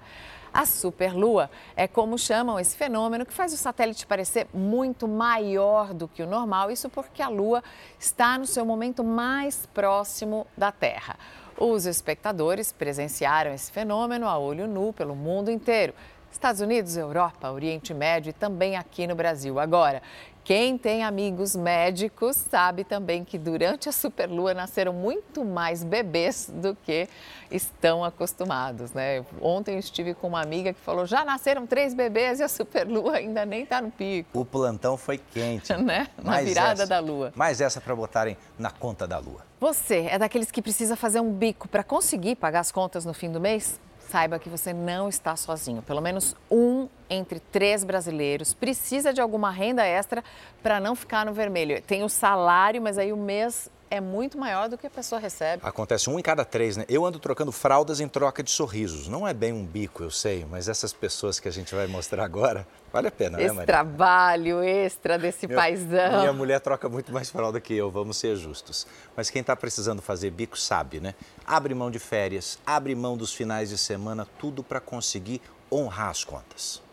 A 0.54 0.64
superlua 0.66 1.50
é 1.74 1.88
como 1.88 2.16
chamam 2.16 2.60
esse 2.60 2.76
fenômeno 2.76 3.26
que 3.26 3.32
faz 3.32 3.52
o 3.52 3.56
satélite 3.56 4.06
parecer 4.06 4.46
muito 4.54 5.08
maior 5.08 5.92
do 5.92 6.06
que 6.06 6.22
o 6.22 6.28
normal, 6.28 6.70
isso 6.70 6.88
porque 6.88 7.20
a 7.20 7.28
Lua 7.28 7.60
está 7.98 8.38
no 8.38 8.46
seu 8.46 8.64
momento 8.64 9.02
mais 9.02 9.66
próximo 9.74 10.46
da 10.56 10.70
Terra. 10.70 11.18
Os 11.58 11.86
espectadores 11.86 12.70
presenciaram 12.70 13.52
esse 13.52 13.72
fenômeno 13.72 14.28
a 14.28 14.38
olho 14.38 14.68
nu 14.68 14.92
pelo 14.92 15.16
mundo 15.16 15.50
inteiro. 15.50 15.92
Estados 16.30 16.60
Unidos, 16.60 16.96
Europa, 16.96 17.50
Oriente 17.50 17.92
Médio 17.92 18.30
e 18.30 18.32
também 18.32 18.76
aqui 18.76 19.08
no 19.08 19.16
Brasil. 19.16 19.58
Agora, 19.58 20.02
quem 20.44 20.76
tem 20.76 21.02
amigos 21.02 21.56
médicos 21.56 22.36
sabe 22.36 22.84
também 22.84 23.24
que 23.24 23.38
durante 23.38 23.88
a 23.88 23.92
superlua 23.92 24.52
nasceram 24.52 24.92
muito 24.92 25.42
mais 25.42 25.82
bebês 25.82 26.52
do 26.52 26.76
que 26.84 27.08
estão 27.50 28.04
acostumados, 28.04 28.92
né? 28.92 29.24
Ontem 29.40 29.72
eu 29.72 29.78
estive 29.78 30.12
com 30.12 30.28
uma 30.28 30.42
amiga 30.42 30.74
que 30.74 30.80
falou: 30.80 31.06
já 31.06 31.24
nasceram 31.24 31.66
três 31.66 31.94
bebês 31.94 32.40
e 32.40 32.42
a 32.42 32.48
superlua 32.48 33.16
ainda 33.16 33.46
nem 33.46 33.62
está 33.62 33.80
no 33.80 33.90
pico. 33.90 34.38
O 34.38 34.44
plantão 34.44 34.98
foi 34.98 35.16
quente. 35.16 35.72
né? 35.82 36.08
Na 36.18 36.32
mais 36.32 36.46
virada 36.46 36.82
essa, 36.82 36.86
da 36.86 37.00
lua. 37.00 37.32
Mais 37.34 37.62
essa 37.62 37.80
para 37.80 37.96
botarem 37.96 38.36
na 38.58 38.70
conta 38.70 39.06
da 39.06 39.18
lua. 39.18 39.40
Você 39.58 40.06
é 40.10 40.18
daqueles 40.18 40.50
que 40.50 40.60
precisa 40.60 40.94
fazer 40.94 41.20
um 41.20 41.32
bico 41.32 41.66
para 41.66 41.82
conseguir 41.82 42.36
pagar 42.36 42.60
as 42.60 42.70
contas 42.70 43.06
no 43.06 43.14
fim 43.14 43.32
do 43.32 43.40
mês? 43.40 43.80
Saiba 44.08 44.38
que 44.38 44.48
você 44.48 44.72
não 44.72 45.08
está 45.08 45.36
sozinho. 45.36 45.82
Pelo 45.82 46.00
menos 46.00 46.36
um 46.50 46.88
entre 47.08 47.40
três 47.40 47.84
brasileiros 47.84 48.54
precisa 48.54 49.12
de 49.12 49.20
alguma 49.20 49.50
renda 49.50 49.84
extra 49.84 50.22
para 50.62 50.80
não 50.80 50.94
ficar 50.94 51.26
no 51.26 51.32
vermelho. 51.32 51.80
Tem 51.82 52.02
o 52.02 52.08
salário, 52.08 52.80
mas 52.80 52.98
aí 52.98 53.12
o 53.12 53.16
mês 53.16 53.70
é 53.90 54.00
muito 54.00 54.38
maior 54.38 54.68
do 54.68 54.76
que 54.76 54.86
a 54.86 54.90
pessoa 54.90 55.20
recebe. 55.20 55.62
Acontece 55.64 56.08
um 56.10 56.18
em 56.18 56.22
cada 56.22 56.44
três, 56.44 56.76
né? 56.76 56.84
Eu 56.88 57.04
ando 57.04 57.18
trocando 57.18 57.52
fraldas 57.52 58.00
em 58.00 58.08
troca 58.08 58.42
de 58.42 58.50
sorrisos. 58.50 59.08
Não 59.08 59.26
é 59.26 59.32
bem 59.32 59.52
um 59.52 59.64
bico, 59.64 60.02
eu 60.02 60.10
sei, 60.10 60.46
mas 60.50 60.68
essas 60.68 60.92
pessoas 60.92 61.38
que 61.38 61.48
a 61.48 61.50
gente 61.50 61.74
vai 61.74 61.86
mostrar 61.86 62.24
agora, 62.24 62.66
vale 62.92 63.08
a 63.08 63.10
pena, 63.10 63.38
Esse 63.38 63.48
né, 63.48 63.52
Maria? 63.52 63.66
trabalho 63.66 64.62
extra 64.62 65.18
desse 65.18 65.46
Meu, 65.46 65.56
paizão. 65.56 66.20
Minha 66.20 66.32
mulher 66.32 66.60
troca 66.60 66.88
muito 66.88 67.12
mais 67.12 67.30
fralda 67.30 67.60
que 67.60 67.74
eu, 67.74 67.90
vamos 67.90 68.16
ser 68.16 68.36
justos. 68.36 68.86
Mas 69.16 69.30
quem 69.30 69.40
está 69.40 69.56
precisando 69.56 70.02
fazer 70.02 70.30
bico 70.30 70.58
sabe, 70.58 71.00
né? 71.00 71.14
Abre 71.46 71.74
mão 71.74 71.90
de 71.90 71.98
férias, 71.98 72.58
abre 72.66 72.94
mão 72.94 73.16
dos 73.16 73.32
finais 73.32 73.68
de 73.70 73.78
semana, 73.78 74.26
tudo 74.38 74.62
para 74.62 74.80
conseguir 74.80 75.40
honrar 75.70 76.10
as 76.10 76.24
contas. 76.24 76.83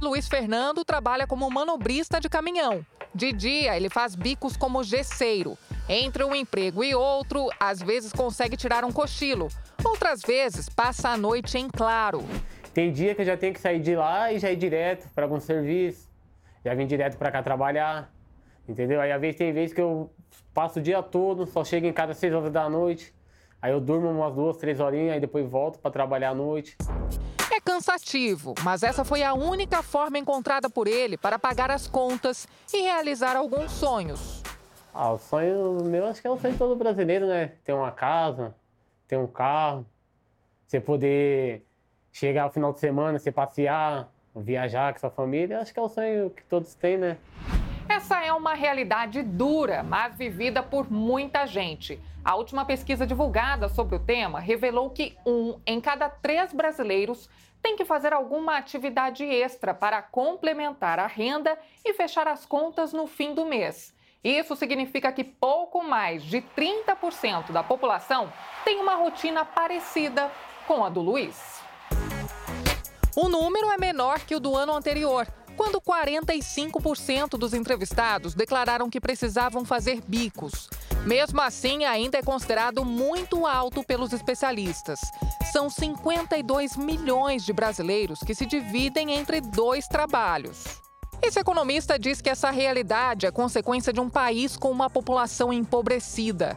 Luiz 0.00 0.28
Fernando 0.28 0.84
trabalha 0.84 1.26
como 1.26 1.50
manobrista 1.50 2.20
de 2.20 2.28
caminhão. 2.28 2.86
De 3.12 3.32
dia, 3.32 3.76
ele 3.76 3.90
faz 3.90 4.14
bicos 4.14 4.56
como 4.56 4.84
gesseiro. 4.84 5.58
Entre 5.88 6.22
um 6.22 6.34
emprego 6.34 6.84
e 6.84 6.94
outro, 6.94 7.48
às 7.58 7.82
vezes 7.82 8.12
consegue 8.12 8.56
tirar 8.56 8.84
um 8.84 8.92
cochilo. 8.92 9.48
Outras 9.84 10.20
vezes, 10.22 10.68
passa 10.68 11.08
a 11.08 11.16
noite 11.16 11.58
em 11.58 11.68
claro. 11.68 12.24
Tem 12.72 12.92
dia 12.92 13.12
que 13.12 13.22
eu 13.22 13.26
já 13.26 13.36
tenho 13.36 13.52
que 13.52 13.60
sair 13.60 13.80
de 13.80 13.96
lá 13.96 14.32
e 14.32 14.38
já 14.38 14.52
ir 14.52 14.56
direto 14.56 15.08
para 15.14 15.24
algum 15.24 15.40
serviço. 15.40 16.08
Já 16.64 16.74
vim 16.74 16.86
direto 16.86 17.16
para 17.16 17.32
cá 17.32 17.42
trabalhar. 17.42 18.12
Entendeu? 18.68 19.00
Aí 19.00 19.10
às 19.10 19.20
vezes 19.20 19.36
tem 19.36 19.52
vezes 19.52 19.74
que 19.74 19.80
eu 19.80 20.12
passo 20.54 20.78
o 20.78 20.82
dia 20.82 21.02
todo, 21.02 21.44
só 21.46 21.64
chego 21.64 21.86
em 21.86 21.92
casa 21.92 22.12
às 22.12 22.18
6 22.18 22.34
horas 22.34 22.52
da 22.52 22.68
noite. 22.68 23.12
Aí 23.60 23.72
eu 23.72 23.80
durmo 23.80 24.08
umas 24.08 24.32
duas, 24.32 24.58
três 24.58 24.78
horinhas, 24.78 25.14
aí 25.14 25.20
depois 25.20 25.48
volto 25.50 25.80
para 25.80 25.90
trabalhar 25.90 26.30
à 26.30 26.34
noite. 26.34 26.76
É 27.58 27.60
cansativo, 27.60 28.54
mas 28.62 28.84
essa 28.84 29.04
foi 29.04 29.24
a 29.24 29.34
única 29.34 29.82
forma 29.82 30.16
encontrada 30.16 30.70
por 30.70 30.86
ele 30.86 31.16
para 31.18 31.40
pagar 31.40 31.72
as 31.72 31.88
contas 31.88 32.46
e 32.72 32.82
realizar 32.82 33.34
alguns 33.34 33.72
sonhos. 33.72 34.44
Ah, 34.94 35.10
o 35.10 35.18
sonho 35.18 35.82
meu 35.82 36.06
acho 36.06 36.22
que 36.22 36.28
é 36.28 36.30
o 36.30 36.38
sonho 36.38 36.56
todo 36.56 36.76
brasileiro, 36.76 37.26
né? 37.26 37.54
Ter 37.64 37.72
uma 37.72 37.90
casa, 37.90 38.54
ter 39.08 39.16
um 39.16 39.26
carro, 39.26 39.84
você 40.68 40.78
poder 40.78 41.66
chegar 42.12 42.44
ao 42.44 42.52
final 42.52 42.72
de 42.72 42.78
semana, 42.78 43.18
você 43.18 43.32
passear, 43.32 44.08
viajar 44.36 44.92
com 44.92 45.00
sua 45.00 45.10
família, 45.10 45.58
acho 45.58 45.74
que 45.74 45.80
é 45.80 45.82
o 45.82 45.88
sonho 45.88 46.30
que 46.30 46.44
todos 46.44 46.74
têm, 46.74 46.96
né? 46.96 47.18
Essa 47.88 48.22
é 48.22 48.30
uma 48.32 48.52
realidade 48.52 49.22
dura, 49.22 49.82
mas 49.82 50.14
vivida 50.14 50.62
por 50.62 50.90
muita 50.90 51.46
gente. 51.46 51.98
A 52.22 52.36
última 52.36 52.64
pesquisa 52.66 53.06
divulgada 53.06 53.66
sobre 53.68 53.96
o 53.96 53.98
tema 53.98 54.38
revelou 54.38 54.90
que 54.90 55.16
um 55.24 55.58
em 55.66 55.80
cada 55.80 56.08
três 56.08 56.52
brasileiros 56.52 57.30
tem 57.62 57.76
que 57.76 57.86
fazer 57.86 58.12
alguma 58.12 58.58
atividade 58.58 59.24
extra 59.24 59.72
para 59.72 60.02
complementar 60.02 60.98
a 60.98 61.06
renda 61.06 61.58
e 61.82 61.94
fechar 61.94 62.28
as 62.28 62.44
contas 62.44 62.92
no 62.92 63.06
fim 63.06 63.34
do 63.34 63.46
mês. 63.46 63.94
Isso 64.22 64.54
significa 64.54 65.10
que 65.10 65.24
pouco 65.24 65.82
mais 65.82 66.22
de 66.22 66.42
30% 66.42 67.52
da 67.52 67.62
população 67.62 68.30
tem 68.64 68.78
uma 68.80 68.96
rotina 68.96 69.44
parecida 69.46 70.30
com 70.66 70.84
a 70.84 70.90
do 70.90 71.00
Luiz. 71.00 71.62
O 73.16 73.28
número 73.28 73.70
é 73.70 73.78
menor 73.78 74.20
que 74.20 74.34
o 74.34 74.40
do 74.40 74.54
ano 74.54 74.74
anterior, 74.74 75.26
quando 75.58 75.78
45% 75.80 77.30
dos 77.30 77.52
entrevistados 77.52 78.32
declararam 78.32 78.88
que 78.88 79.00
precisavam 79.00 79.64
fazer 79.64 80.00
bicos. 80.06 80.70
Mesmo 81.04 81.40
assim, 81.40 81.84
ainda 81.84 82.16
é 82.16 82.22
considerado 82.22 82.84
muito 82.84 83.44
alto 83.44 83.82
pelos 83.82 84.12
especialistas. 84.12 85.00
São 85.52 85.68
52 85.68 86.76
milhões 86.76 87.44
de 87.44 87.52
brasileiros 87.52 88.20
que 88.20 88.36
se 88.36 88.46
dividem 88.46 89.10
entre 89.10 89.40
dois 89.40 89.88
trabalhos. 89.88 90.64
Esse 91.20 91.40
economista 91.40 91.98
diz 91.98 92.20
que 92.20 92.30
essa 92.30 92.52
realidade 92.52 93.26
é 93.26 93.32
consequência 93.32 93.92
de 93.92 93.98
um 93.98 94.08
país 94.08 94.56
com 94.56 94.70
uma 94.70 94.88
população 94.88 95.52
empobrecida. 95.52 96.56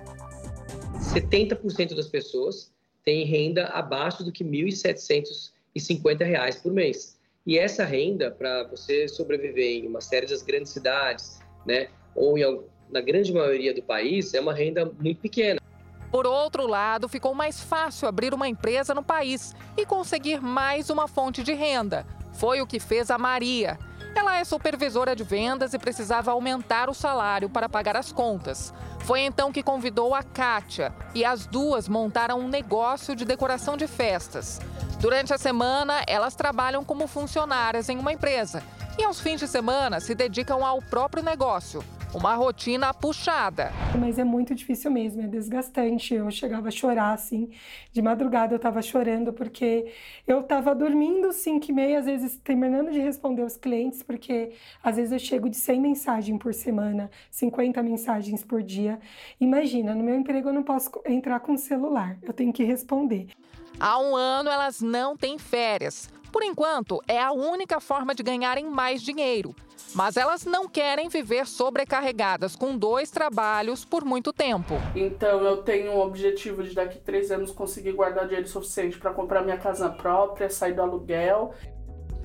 70% 0.99 1.95
das 1.95 2.07
pessoas 2.07 2.71
têm 3.03 3.25
renda 3.25 3.65
abaixo 3.69 4.23
do 4.23 4.31
que 4.31 4.43
R$ 4.43 4.51
1.750 4.51 6.61
por 6.61 6.71
mês. 6.71 7.19
E 7.45 7.57
essa 7.57 7.83
renda, 7.83 8.29
para 8.29 8.63
você 8.63 9.07
sobreviver 9.07 9.83
em 9.83 9.87
uma 9.87 9.99
série 9.99 10.27
das 10.27 10.43
grandes 10.43 10.71
cidades, 10.71 11.39
né, 11.65 11.87
ou 12.15 12.37
em, 12.37 12.61
na 12.91 13.01
grande 13.01 13.33
maioria 13.33 13.73
do 13.73 13.81
país, 13.81 14.33
é 14.35 14.39
uma 14.39 14.53
renda 14.53 14.91
muito 14.99 15.19
pequena. 15.21 15.59
Por 16.11 16.27
outro 16.27 16.67
lado, 16.67 17.09
ficou 17.09 17.33
mais 17.33 17.59
fácil 17.59 18.07
abrir 18.07 18.33
uma 18.33 18.47
empresa 18.47 18.93
no 18.93 19.01
país 19.01 19.55
e 19.75 19.85
conseguir 19.85 20.39
mais 20.39 20.89
uma 20.89 21.07
fonte 21.07 21.41
de 21.41 21.53
renda. 21.53 22.05
Foi 22.33 22.61
o 22.61 22.67
que 22.67 22.79
fez 22.79 23.09
a 23.09 23.17
Maria. 23.17 23.79
Ela 24.13 24.39
é 24.39 24.43
supervisora 24.43 25.15
de 25.15 25.23
vendas 25.23 25.73
e 25.73 25.79
precisava 25.79 26.31
aumentar 26.31 26.89
o 26.89 26.93
salário 26.93 27.49
para 27.49 27.69
pagar 27.69 27.95
as 27.95 28.11
contas. 28.11 28.73
Foi 28.99 29.21
então 29.21 29.51
que 29.51 29.63
convidou 29.63 30.13
a 30.13 30.21
Kátia 30.21 30.93
e 31.15 31.23
as 31.25 31.45
duas 31.45 31.87
montaram 31.87 32.39
um 32.39 32.47
negócio 32.47 33.15
de 33.15 33.25
decoração 33.25 33.77
de 33.77 33.87
festas. 33.87 34.59
Durante 34.99 35.33
a 35.33 35.37
semana, 35.37 36.03
elas 36.07 36.35
trabalham 36.35 36.83
como 36.83 37.07
funcionárias 37.07 37.89
em 37.89 37.97
uma 37.97 38.13
empresa 38.13 38.61
e 38.97 39.03
aos 39.03 39.19
fins 39.19 39.39
de 39.39 39.47
semana 39.47 39.99
se 39.99 40.13
dedicam 40.13 40.63
ao 40.63 40.81
próprio 40.81 41.23
negócio. 41.23 41.83
Uma 42.13 42.35
rotina 42.35 42.93
puxada. 42.93 43.71
Mas 43.97 44.19
é 44.19 44.23
muito 44.25 44.53
difícil 44.53 44.91
mesmo, 44.91 45.21
é 45.21 45.27
desgastante. 45.27 46.13
Eu 46.13 46.29
chegava 46.29 46.67
a 46.67 46.71
chorar, 46.71 47.13
assim. 47.13 47.49
De 47.93 48.01
madrugada 48.01 48.53
eu 48.53 48.57
estava 48.57 48.81
chorando 48.81 49.31
porque 49.31 49.89
eu 50.27 50.41
estava 50.41 50.75
dormindo 50.75 51.31
5 51.31 51.65
e 51.69 51.73
meia, 51.73 51.99
às 51.99 52.05
vezes 52.05 52.35
terminando 52.43 52.91
de 52.91 52.99
responder 52.99 53.43
os 53.43 53.55
clientes, 53.55 54.03
porque 54.03 54.51
às 54.83 54.97
vezes 54.97 55.13
eu 55.13 55.19
chego 55.19 55.49
de 55.49 55.55
100 55.55 55.79
mensagens 55.79 56.37
por 56.37 56.53
semana, 56.53 57.09
50 57.29 57.81
mensagens 57.81 58.43
por 58.43 58.61
dia. 58.61 58.99
Imagina, 59.39 59.95
no 59.95 60.03
meu 60.03 60.15
emprego 60.15 60.49
eu 60.49 60.53
não 60.53 60.63
posso 60.63 60.91
entrar 61.05 61.39
com 61.39 61.53
o 61.53 61.57
celular, 61.57 62.17
eu 62.23 62.33
tenho 62.33 62.51
que 62.51 62.65
responder. 62.65 63.27
Há 63.79 63.97
um 63.99 64.17
ano 64.17 64.49
elas 64.49 64.81
não 64.81 65.15
têm 65.15 65.39
férias. 65.39 66.09
Por 66.31 66.43
enquanto, 66.43 67.01
é 67.07 67.21
a 67.21 67.31
única 67.31 67.79
forma 67.79 68.15
de 68.15 68.23
ganharem 68.23 68.65
mais 68.65 69.01
dinheiro. 69.01 69.53
Mas 69.93 70.15
elas 70.15 70.45
não 70.45 70.69
querem 70.69 71.09
viver 71.09 71.45
sobrecarregadas 71.45 72.55
com 72.55 72.77
dois 72.77 73.11
trabalhos 73.11 73.83
por 73.83 74.05
muito 74.05 74.31
tempo. 74.31 74.75
Então 74.95 75.43
eu 75.43 75.57
tenho 75.63 75.91
o 75.93 75.99
objetivo 75.99 76.63
de 76.63 76.73
daqui 76.73 76.97
a 76.97 77.01
três 77.01 77.29
anos 77.29 77.51
conseguir 77.51 77.91
guardar 77.91 78.25
dinheiro 78.25 78.47
suficiente 78.47 78.97
para 78.97 79.13
comprar 79.13 79.43
minha 79.43 79.57
casa 79.57 79.89
própria, 79.89 80.49
sair 80.49 80.73
do 80.73 80.81
aluguel. 80.81 81.53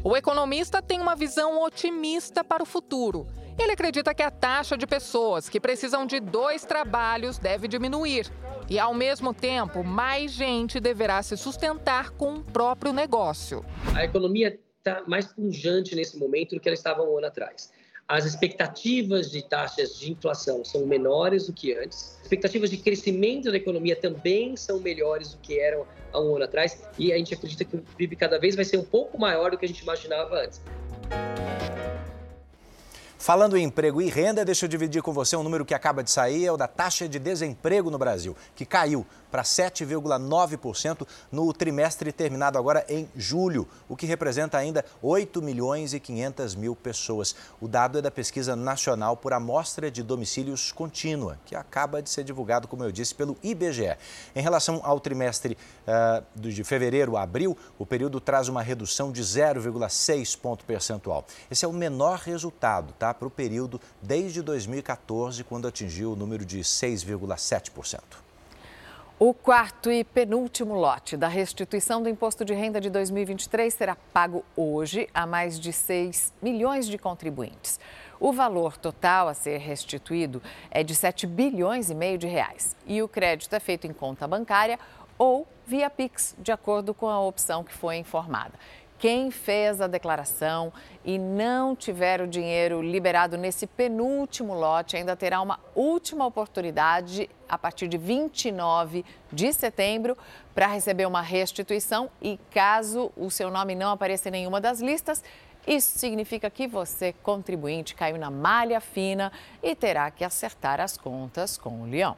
O 0.05 0.17
economista 0.17 0.81
tem 0.81 1.01
uma 1.01 1.17
visão 1.17 1.61
otimista 1.61 2.45
para 2.45 2.63
o 2.63 2.67
futuro. 2.67 3.27
Ele 3.59 3.73
acredita 3.73 4.15
que 4.15 4.23
a 4.23 4.31
taxa 4.31 4.77
de 4.77 4.87
pessoas 4.87 5.49
que 5.49 5.59
precisam 5.59 6.05
de 6.05 6.21
dois 6.21 6.65
trabalhos 6.65 7.39
deve 7.39 7.67
diminuir. 7.67 8.31
E, 8.69 8.79
ao 8.79 8.93
mesmo 8.93 9.33
tempo, 9.33 9.83
mais 9.83 10.33
gente 10.33 10.79
deverá 10.79 11.23
se 11.23 11.37
sustentar 11.37 12.11
com 12.11 12.35
o 12.35 12.45
próprio 12.45 12.93
negócio. 12.93 13.65
A 13.95 14.05
economia 14.05 14.59
está 14.79 15.03
mais 15.07 15.27
pungente 15.27 15.95
nesse 15.97 16.19
momento 16.19 16.55
do 16.55 16.61
que 16.61 16.69
ela 16.69 16.75
estava 16.75 17.03
um 17.03 17.17
ano 17.17 17.29
atrás. 17.29 17.73
As 18.09 18.25
expectativas 18.25 19.31
de 19.31 19.43
taxas 19.43 19.99
de 19.99 20.13
inflação 20.13 20.65
são 20.65 20.87
menores 20.87 21.47
do 21.47 21.53
que 21.53 21.77
antes. 21.77 22.17
As 22.19 22.23
expectativas 22.23 22.71
de 22.71 22.77
crescimento 22.77 23.51
da 23.51 23.57
economia 23.57 23.97
também 23.97 24.55
são 24.57 24.79
melhores 24.79 25.33
do 25.33 25.39
que 25.39 25.59
eram 25.59 25.87
há 26.13 26.21
um 26.21 26.37
ano 26.37 26.45
atrás. 26.45 26.81
E 26.99 27.13
a 27.13 27.17
gente 27.17 27.35
acredita 27.35 27.65
que 27.65 27.77
o 27.77 27.83
PIB 27.97 28.17
cada 28.17 28.39
vez 28.39 28.55
vai 28.55 28.65
ser 28.65 28.77
um 28.77 28.85
pouco 28.85 29.19
maior 29.19 29.51
do 29.51 29.59
que 29.59 29.65
a 29.65 29.69
gente 29.69 29.81
imaginava 29.81 30.37
antes. 30.41 30.61
Falando 33.27 33.57
em 33.57 33.65
emprego 33.65 34.01
e 34.01 34.09
renda, 34.09 34.45
deixa 34.45 34.67
eu 34.67 34.69
dividir 34.69 35.03
com 35.03 35.13
você 35.13 35.35
um 35.35 35.43
número 35.43 35.65
que 35.65 35.75
acaba 35.75 36.01
de 36.01 36.13
sair, 36.13 36.47
é 36.47 36.53
o 36.53 36.57
da 36.57 36.69
taxa 36.69 37.09
de 37.09 37.19
desemprego 37.19 37.91
no 37.91 37.99
Brasil, 37.99 38.37
que 38.55 38.65
caiu 38.65 39.05
para 39.31 39.43
7,9% 39.43 41.07
no 41.31 41.53
trimestre 41.53 42.13
terminado 42.13 42.59
agora 42.59 42.85
em 42.89 43.09
julho, 43.17 43.69
o 43.89 43.97
que 43.97 44.07
representa 44.07 44.59
ainda 44.59 44.85
8 45.03 45.43
milhões 45.43 45.95
e 45.95 46.01
500 46.01 46.55
mil 46.55 46.77
pessoas. 46.77 47.35
O 47.61 47.69
dado 47.69 47.99
é 47.99 48.03
da 48.03 48.11
pesquisa 48.11 48.55
nacional 48.55 49.17
por 49.17 49.33
amostra 49.33 49.91
de 49.91 50.03
domicílios 50.03 50.73
contínua, 50.73 51.39
que 51.45 51.55
acaba 51.55 52.03
de 52.03 52.11
ser 52.11 52.25
divulgado, 52.25 52.69
como 52.69 52.85
eu 52.85 52.93
disse, 52.93 53.15
pelo 53.15 53.37
IBGE. 53.43 53.97
Em 54.35 54.41
relação 54.41 54.81
ao 54.83 55.01
trimestre 55.01 55.57
uh, 55.87 56.25
de 56.39 56.63
fevereiro 56.65 57.17
a 57.17 57.23
abril, 57.23 57.57
o 57.79 57.87
período 57.87 58.21
traz 58.21 58.49
uma 58.49 58.63
redução 58.63 59.13
de 59.13 59.23
0,6 59.23 60.39
ponto 60.39 60.65
percentual. 60.65 61.27
Esse 61.51 61.65
é 61.65 61.69
o 61.69 61.73
menor 61.73 62.19
resultado 62.19 62.93
tá, 62.99 63.13
para 63.13 63.29
o 63.29 63.31
período 63.31 63.81
desde 64.03 64.43
2014, 64.43 65.45
quando 65.45 65.69
atingiu 65.69 66.13
o 66.13 66.17
número 66.17 66.45
de 66.45 66.61
6,7%. 66.61 68.26
O 69.19 69.33
quarto 69.33 69.91
e 69.91 70.05
penúltimo 70.05 70.75
lote 70.75 71.17
da 71.17 71.27
restituição 71.27 72.03
do 72.03 72.09
imposto 72.11 72.45
de 72.45 72.53
renda 72.53 72.79
de 72.79 72.91
2023 72.91 73.73
será 73.73 73.97
pago 74.13 74.45
hoje 74.55 75.09
a 75.15 75.27
mais 75.27 75.59
de 75.59 75.73
6 75.73 76.35
milhões 76.43 76.87
de 76.87 76.99
contribuintes. 76.99 77.81
O 78.21 78.31
valor 78.31 78.77
total 78.77 79.29
a 79.29 79.33
ser 79.33 79.57
restituído 79.57 80.43
é 80.71 80.85
de 80.85 80.95
7 80.95 81.27
bilhões 81.27 81.89
e 81.89 81.95
meio 81.95 82.19
de 82.19 82.27
reais 82.27 82.77
e 82.87 83.03
o 83.03 83.09
crédito 83.09 83.55
é 83.55 83.59
feito 83.59 83.87
em 83.87 83.93
conta 83.95 84.29
bancária 84.29 84.79
ou 85.17 85.49
via 85.67 85.89
Pix, 85.89 86.37
de 86.39 86.53
acordo 86.53 86.93
com 86.93 87.09
a 87.09 87.19
opção 87.19 87.65
que 87.65 87.73
foi 87.73 87.97
informada. 87.97 88.53
Quem 88.99 89.31
fez 89.31 89.81
a 89.83 89.87
declaração 89.87 90.73
e 91.05 91.19
não 91.19 91.77
tiver 91.77 92.23
o 92.23 92.27
dinheiro 92.27 92.81
liberado 92.81 93.37
nesse 93.37 93.67
penúltimo 93.67 94.55
lote 94.55 94.97
ainda 94.97 95.15
terá 95.15 95.41
uma 95.43 95.61
última 95.75 96.25
oportunidade 96.25 97.29
a 97.47 97.59
partir 97.59 97.89
de 97.89 97.99
29 97.99 99.05
de 99.31 99.53
setembro 99.53 100.17
para 100.55 100.67
receber 100.67 101.05
uma 101.07 101.21
restituição 101.21 102.11
e 102.23 102.41
caso 102.51 103.13
o 103.17 103.31
seu 103.31 103.51
nome 103.51 103.75
não 103.75 103.91
apareça 103.91 104.29
em 104.29 104.33
nenhuma 104.33 104.63
das 104.63 104.81
listas, 104.81 105.23
isso 105.67 105.99
significa 105.99 106.49
que 106.49 106.67
você, 106.67 107.13
contribuinte, 107.23 107.95
caiu 107.95 108.17
na 108.17 108.31
malha 108.31 108.81
fina 108.81 109.31
e 109.63 109.75
terá 109.75 110.11
que 110.11 110.25
acertar 110.25 110.81
as 110.81 110.97
contas 110.97 111.59
com 111.59 111.83
o 111.83 111.87
leão. 111.87 112.17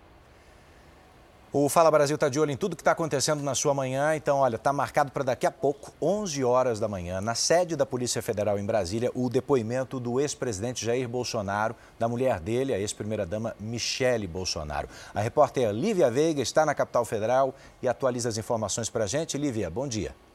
O 1.50 1.66
Fala 1.70 1.90
Brasil 1.90 2.14
está 2.14 2.28
de 2.28 2.38
olho 2.38 2.50
em 2.50 2.58
tudo 2.58 2.76
que 2.76 2.82
está 2.82 2.90
acontecendo 2.90 3.42
na 3.42 3.54
sua 3.54 3.72
manhã. 3.72 4.14
Então, 4.14 4.36
olha, 4.40 4.56
está 4.56 4.70
marcado 4.70 5.10
para 5.10 5.24
daqui 5.24 5.46
a 5.46 5.50
pouco, 5.50 5.90
11 6.00 6.44
horas 6.44 6.78
da 6.78 6.86
manhã, 6.86 7.22
na 7.22 7.34
sede 7.34 7.74
da 7.74 7.86
Polícia 7.86 8.20
Federal 8.20 8.58
em 8.58 8.66
Brasília, 8.66 9.10
o 9.14 9.30
depoimento 9.30 9.98
do 9.98 10.20
ex-presidente 10.20 10.84
Jair 10.84 11.08
Bolsonaro, 11.08 11.74
da 11.98 12.06
mulher 12.06 12.38
dele, 12.38 12.74
a 12.74 12.78
ex-primeira-dama 12.78 13.56
Michele 13.58 14.26
Bolsonaro. 14.26 14.90
A 15.14 15.22
repórter 15.22 15.72
Lívia 15.72 16.10
Veiga 16.10 16.42
está 16.42 16.66
na 16.66 16.74
capital 16.74 17.06
federal 17.06 17.54
e 17.82 17.88
atualiza 17.88 18.28
as 18.28 18.36
informações 18.36 18.90
para 18.90 19.04
a 19.04 19.06
gente. 19.06 19.38
Lívia, 19.38 19.70
bom 19.70 19.88
dia. 19.88 20.14
e. 20.14 20.27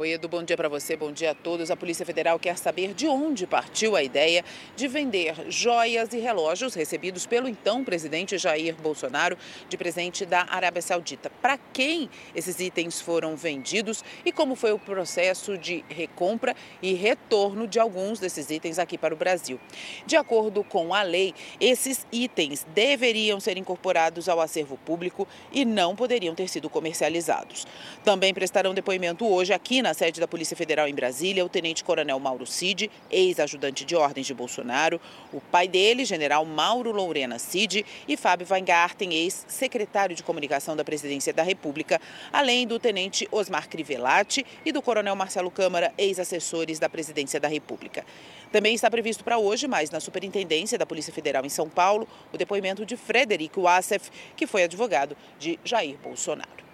Oi, 0.00 0.12
Edu, 0.12 0.28
bom 0.28 0.44
dia 0.44 0.56
para 0.56 0.68
você, 0.68 0.94
bom 0.94 1.10
dia 1.10 1.32
a 1.32 1.34
todos. 1.34 1.72
A 1.72 1.76
Polícia 1.76 2.06
Federal 2.06 2.38
quer 2.38 2.56
saber 2.56 2.94
de 2.94 3.08
onde 3.08 3.48
partiu 3.48 3.96
a 3.96 4.02
ideia 4.04 4.44
de 4.76 4.86
vender 4.86 5.34
joias 5.48 6.12
e 6.12 6.20
relógios 6.20 6.72
recebidos 6.74 7.26
pelo 7.26 7.48
então 7.48 7.82
presidente 7.82 8.38
Jair 8.38 8.76
Bolsonaro 8.76 9.36
de 9.68 9.76
presente 9.76 10.24
da 10.24 10.46
Arábia 10.48 10.80
Saudita. 10.82 11.32
Para 11.42 11.58
quem 11.72 12.08
esses 12.32 12.60
itens 12.60 13.00
foram 13.00 13.34
vendidos 13.34 14.04
e 14.24 14.30
como 14.30 14.54
foi 14.54 14.70
o 14.70 14.78
processo 14.78 15.58
de 15.58 15.84
recompra 15.88 16.54
e 16.80 16.94
retorno 16.94 17.66
de 17.66 17.80
alguns 17.80 18.20
desses 18.20 18.48
itens 18.50 18.78
aqui 18.78 18.96
para 18.96 19.12
o 19.12 19.16
Brasil. 19.16 19.58
De 20.06 20.14
acordo 20.14 20.62
com 20.62 20.94
a 20.94 21.02
lei, 21.02 21.34
esses 21.60 22.06
itens 22.12 22.64
deveriam 22.72 23.40
ser 23.40 23.56
incorporados 23.56 24.28
ao 24.28 24.40
acervo 24.40 24.76
público 24.76 25.26
e 25.50 25.64
não 25.64 25.96
poderiam 25.96 26.36
ter 26.36 26.46
sido 26.46 26.70
comercializados. 26.70 27.66
Também 28.04 28.32
prestarão 28.32 28.72
depoimento 28.72 29.26
hoje 29.26 29.52
aqui 29.52 29.82
na 29.82 29.87
na 29.88 29.94
sede 29.94 30.20
da 30.20 30.28
Polícia 30.28 30.54
Federal 30.54 30.86
em 30.86 30.94
Brasília 30.94 31.42
o 31.42 31.48
tenente-coronel 31.48 32.20
Mauro 32.20 32.46
Cid, 32.46 32.90
ex-ajudante 33.10 33.86
de 33.86 33.96
ordens 33.96 34.26
de 34.26 34.34
Bolsonaro, 34.34 35.00
o 35.32 35.40
pai 35.40 35.66
dele, 35.66 36.04
general 36.04 36.44
Mauro 36.44 36.92
Lourena 36.92 37.38
Cid, 37.38 37.86
e 38.06 38.14
Fábio 38.14 38.46
Weingarten, 38.50 39.14
ex-secretário 39.14 40.14
de 40.14 40.22
comunicação 40.22 40.76
da 40.76 40.84
Presidência 40.84 41.32
da 41.32 41.42
República, 41.42 41.98
além 42.30 42.66
do 42.66 42.78
tenente 42.78 43.26
Osmar 43.32 43.66
Crivellati 43.66 44.44
e 44.62 44.72
do 44.72 44.82
coronel 44.82 45.16
Marcelo 45.16 45.50
Câmara, 45.50 45.90
ex-assessores 45.96 46.78
da 46.78 46.90
Presidência 46.90 47.40
da 47.40 47.48
República. 47.48 48.04
Também 48.52 48.74
está 48.74 48.90
previsto 48.90 49.24
para 49.24 49.38
hoje, 49.38 49.66
mas 49.66 49.90
na 49.90 50.00
Superintendência 50.00 50.76
da 50.76 50.84
Polícia 50.84 51.14
Federal 51.14 51.46
em 51.46 51.48
São 51.48 51.66
Paulo, 51.66 52.06
o 52.30 52.36
depoimento 52.36 52.84
de 52.84 52.94
Frederico 52.94 53.66
Assef, 53.66 54.10
que 54.36 54.46
foi 54.46 54.64
advogado 54.64 55.16
de 55.38 55.58
Jair 55.64 55.96
Bolsonaro. 55.96 56.68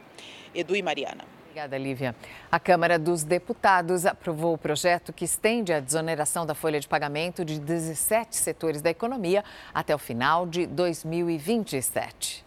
Edu 0.53 0.74
e 0.74 0.83
Mariana. 0.83 1.43
Obrigada, 1.55 1.79
Lívia. 1.79 2.17
A 2.51 2.59
Câmara 2.59 2.99
dos 2.99 3.23
Deputados 3.23 4.05
aprovou 4.05 4.55
o 4.55 4.59
projeto 4.59 5.12
que 5.12 5.25
estende 5.25 5.73
a 5.73 5.79
desoneração 5.79 6.45
da 6.45 6.53
folha 6.53 6.81
de 6.81 6.88
pagamento 6.88 7.45
de 7.45 7.61
17 7.61 8.35
setores 8.35 8.83
da 8.83 8.90
economia 8.90 9.45
até 9.73 9.95
o 9.95 9.99
final 9.99 10.49
de 10.49 10.67
2027. 10.67 12.45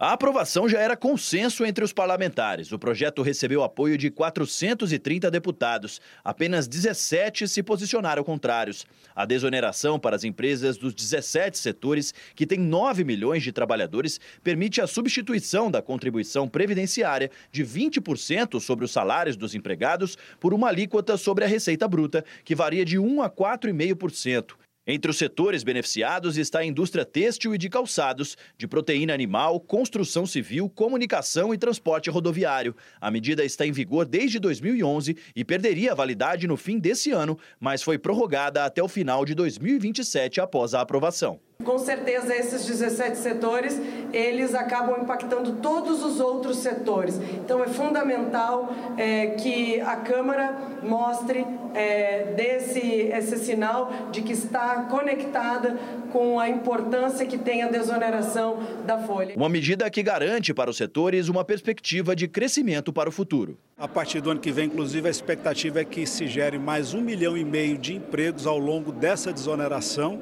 A 0.00 0.12
aprovação 0.12 0.68
já 0.68 0.78
era 0.78 0.96
consenso 0.96 1.64
entre 1.64 1.82
os 1.82 1.92
parlamentares. 1.92 2.70
O 2.70 2.78
projeto 2.78 3.20
recebeu 3.20 3.64
apoio 3.64 3.98
de 3.98 4.12
430 4.12 5.28
deputados. 5.28 6.00
Apenas 6.22 6.68
17 6.68 7.48
se 7.48 7.64
posicionaram 7.64 8.22
contrários. 8.22 8.86
A 9.12 9.24
desoneração 9.24 9.98
para 9.98 10.14
as 10.14 10.22
empresas 10.22 10.76
dos 10.76 10.94
17 10.94 11.58
setores, 11.58 12.14
que 12.36 12.46
têm 12.46 12.60
9 12.60 13.02
milhões 13.02 13.42
de 13.42 13.50
trabalhadores, 13.50 14.20
permite 14.40 14.80
a 14.80 14.86
substituição 14.86 15.68
da 15.68 15.82
contribuição 15.82 16.48
previdenciária 16.48 17.28
de 17.50 17.64
20% 17.64 18.60
sobre 18.60 18.84
os 18.84 18.92
salários 18.92 19.36
dos 19.36 19.56
empregados 19.56 20.16
por 20.38 20.54
uma 20.54 20.68
alíquota 20.68 21.16
sobre 21.16 21.44
a 21.44 21.48
receita 21.48 21.88
bruta, 21.88 22.24
que 22.44 22.54
varia 22.54 22.84
de 22.84 23.00
1 23.00 23.20
a 23.20 23.28
4,5%. 23.28 24.67
Entre 24.90 25.10
os 25.10 25.18
setores 25.18 25.62
beneficiados 25.62 26.38
está 26.38 26.60
a 26.60 26.64
indústria 26.64 27.04
têxtil 27.04 27.54
e 27.54 27.58
de 27.58 27.68
calçados, 27.68 28.38
de 28.56 28.66
proteína 28.66 29.12
animal, 29.12 29.60
construção 29.60 30.24
civil, 30.24 30.66
comunicação 30.66 31.52
e 31.52 31.58
transporte 31.58 32.08
rodoviário. 32.08 32.74
A 32.98 33.10
medida 33.10 33.44
está 33.44 33.66
em 33.66 33.70
vigor 33.70 34.06
desde 34.06 34.38
2011 34.38 35.14
e 35.36 35.44
perderia 35.44 35.92
a 35.92 35.94
validade 35.94 36.46
no 36.46 36.56
fim 36.56 36.78
desse 36.78 37.10
ano, 37.10 37.38
mas 37.60 37.82
foi 37.82 37.98
prorrogada 37.98 38.64
até 38.64 38.82
o 38.82 38.88
final 38.88 39.26
de 39.26 39.34
2027 39.34 40.40
após 40.40 40.72
a 40.72 40.80
aprovação. 40.80 41.38
Com 41.64 41.76
certeza, 41.76 42.32
esses 42.36 42.64
17 42.64 43.18
setores, 43.18 43.80
eles 44.12 44.54
acabam 44.54 45.02
impactando 45.02 45.56
todos 45.56 46.04
os 46.04 46.20
outros 46.20 46.58
setores. 46.58 47.18
Então, 47.34 47.64
é 47.64 47.66
fundamental 47.66 48.72
é, 48.96 49.30
que 49.30 49.80
a 49.80 49.96
Câmara 49.96 50.56
mostre 50.84 51.44
é, 51.74 52.32
desse 52.36 52.78
esse 52.78 53.38
sinal 53.38 53.92
de 54.12 54.22
que 54.22 54.32
está 54.32 54.84
conectada 54.84 55.76
com 56.12 56.38
a 56.38 56.48
importância 56.48 57.26
que 57.26 57.36
tem 57.36 57.62
a 57.62 57.68
desoneração 57.68 58.58
da 58.86 58.98
folha. 58.98 59.34
Uma 59.36 59.48
medida 59.48 59.90
que 59.90 60.02
garante 60.02 60.54
para 60.54 60.70
os 60.70 60.76
setores 60.76 61.28
uma 61.28 61.44
perspectiva 61.44 62.14
de 62.14 62.28
crescimento 62.28 62.92
para 62.92 63.08
o 63.08 63.12
futuro. 63.12 63.58
A 63.76 63.86
partir 63.86 64.20
do 64.20 64.30
ano 64.30 64.40
que 64.40 64.50
vem, 64.50 64.66
inclusive, 64.66 65.06
a 65.06 65.10
expectativa 65.10 65.80
é 65.80 65.84
que 65.84 66.04
se 66.04 66.26
gere 66.26 66.58
mais 66.58 66.94
um 66.94 67.00
milhão 67.00 67.36
e 67.36 67.44
meio 67.44 67.78
de 67.78 67.94
empregos 67.94 68.44
ao 68.44 68.58
longo 68.58 68.90
dessa 68.90 69.32
desoneração, 69.32 70.18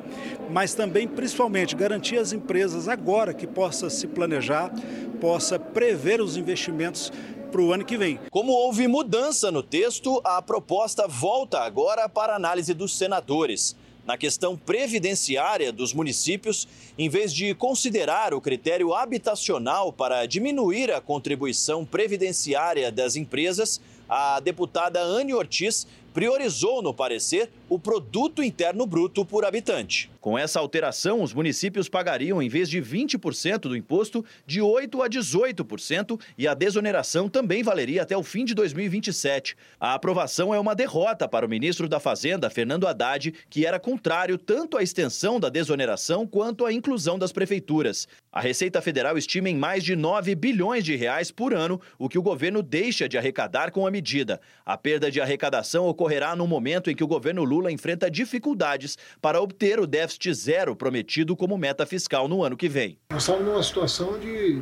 mas 0.51 0.75
também, 0.75 1.09
principalmente, 1.27 1.75
garantir 1.75 2.19
às 2.19 2.33
empresas 2.33 2.87
agora 2.87 3.35
que 3.35 3.49
possa 3.49 3.91
se 3.91 4.07
planejar, 4.07 4.73
possa 5.21 5.59
prever 5.59 6.21
os 6.21 6.37
investimentos 6.37 7.13
para 7.51 7.61
o 7.61 7.73
ano 7.73 7.85
que 7.85 7.97
vem. 7.97 8.21
Como 8.31 8.53
houve 8.53 8.87
mudança 8.87 9.51
no 9.51 9.61
texto, 9.61 10.21
a 10.23 10.41
proposta 10.41 11.09
volta 11.09 11.59
agora 11.59 12.09
para 12.09 12.37
análise 12.37 12.73
dos 12.73 12.97
senadores 12.97 13.75
na 14.07 14.17
questão 14.17 14.57
previdenciária 14.57 15.73
dos 15.73 15.93
municípios, 15.93 16.69
em 16.97 17.09
vez 17.09 17.35
de 17.35 17.57
considerar 17.57 18.33
o 18.33 18.41
critério 18.41 18.95
habitacional 18.95 19.93
para 19.93 20.27
diminuir 20.27 20.93
a 20.93 21.01
contribuição 21.01 21.85
previdenciária 21.85 22.93
das 22.93 23.17
empresas, 23.17 23.81
a 24.09 24.39
deputada 24.39 25.03
Anne 25.03 25.35
Ortiz 25.35 25.89
priorizou 26.15 26.81
no 26.81 26.95
parecer 26.95 27.51
o 27.69 27.79
produto 27.79 28.43
interno 28.43 28.87
bruto 28.87 29.25
por 29.25 29.45
habitante. 29.45 30.11
Com 30.21 30.39
essa 30.39 30.59
alteração, 30.59 31.23
os 31.23 31.33
municípios 31.33 31.89
pagariam, 31.89 32.43
em 32.43 32.49
vez 32.49 32.69
de 32.69 32.81
20% 32.81 33.61
do 33.61 33.77
imposto, 33.77 34.25
de 34.45 34.61
8% 34.61 35.05
a 35.05 35.09
18% 35.09 36.21
e 36.37 36.49
a 36.49 36.55
desoneração 36.55 37.29
também 37.29 37.63
valeria 37.63 38.03
até 38.03 38.17
o 38.17 38.23
fim 38.23 38.45
de 38.45 38.55
2027. 38.55 39.57
A 39.79 39.95
aprovação 39.95 40.53
é 40.53 40.59
uma 40.59 40.75
derrota 40.75 41.29
para 41.29 41.47
o 41.47 41.49
ministro 41.49 41.89
da 41.89 42.01
Fazenda, 42.01 42.51
Fernando 42.51 42.87
Haddad, 42.87 43.33
que 43.49 43.65
era 43.65 43.79
contrário 43.79 44.37
tanto 44.37 44.77
à 44.77 44.83
extensão 44.83 45.39
da 45.39 45.49
desoneração 45.49 46.27
quanto 46.27 46.67
à 46.67 46.73
inclusão 46.73 47.19
das 47.19 47.33
prefeituras. 47.33 48.09
A 48.33 48.41
Receita 48.41 48.83
Federal 48.83 49.17
estima 49.17 49.49
em 49.49 49.57
mais 49.57 49.83
de 49.83 49.97
9 49.97 50.35
bilhões 50.35 50.85
de 50.85 50.95
reais 50.95 51.31
por 51.31 51.55
ano 51.55 51.81
o 51.99 52.09
que 52.09 52.19
o 52.19 52.23
governo 52.23 52.63
deixa 52.63 53.09
de 53.09 53.17
arrecadar 53.17 53.71
com 53.71 53.87
a 53.87 53.91
medida. 53.91 54.41
A 54.65 54.77
perda 54.77 55.11
de 55.11 55.21
arrecadação 55.21 55.87
ocorrerá 55.87 56.37
no 56.37 56.47
momento 56.47 56.91
em 56.91 56.95
que 56.95 57.05
o 57.05 57.09
governo 57.09 57.45
Lula 57.45 57.56
Lula 57.57 57.73
enfrenta 57.73 58.11
dificuldades 58.11 58.99
para 59.21 59.41
obter 59.41 59.81
o 59.81 59.87
déficit 59.87 60.35
zero 60.35 60.77
prometido 60.77 61.35
como 61.35 61.57
meta 61.57 61.87
fiscal 61.87 62.29
no 62.29 62.45
ano 62.45 62.57
que 62.57 62.69
vem. 62.69 62.99
Nós 63.11 63.23
estamos 63.23 63.45
numa 63.45 63.63
situação 63.63 64.19
de 64.19 64.61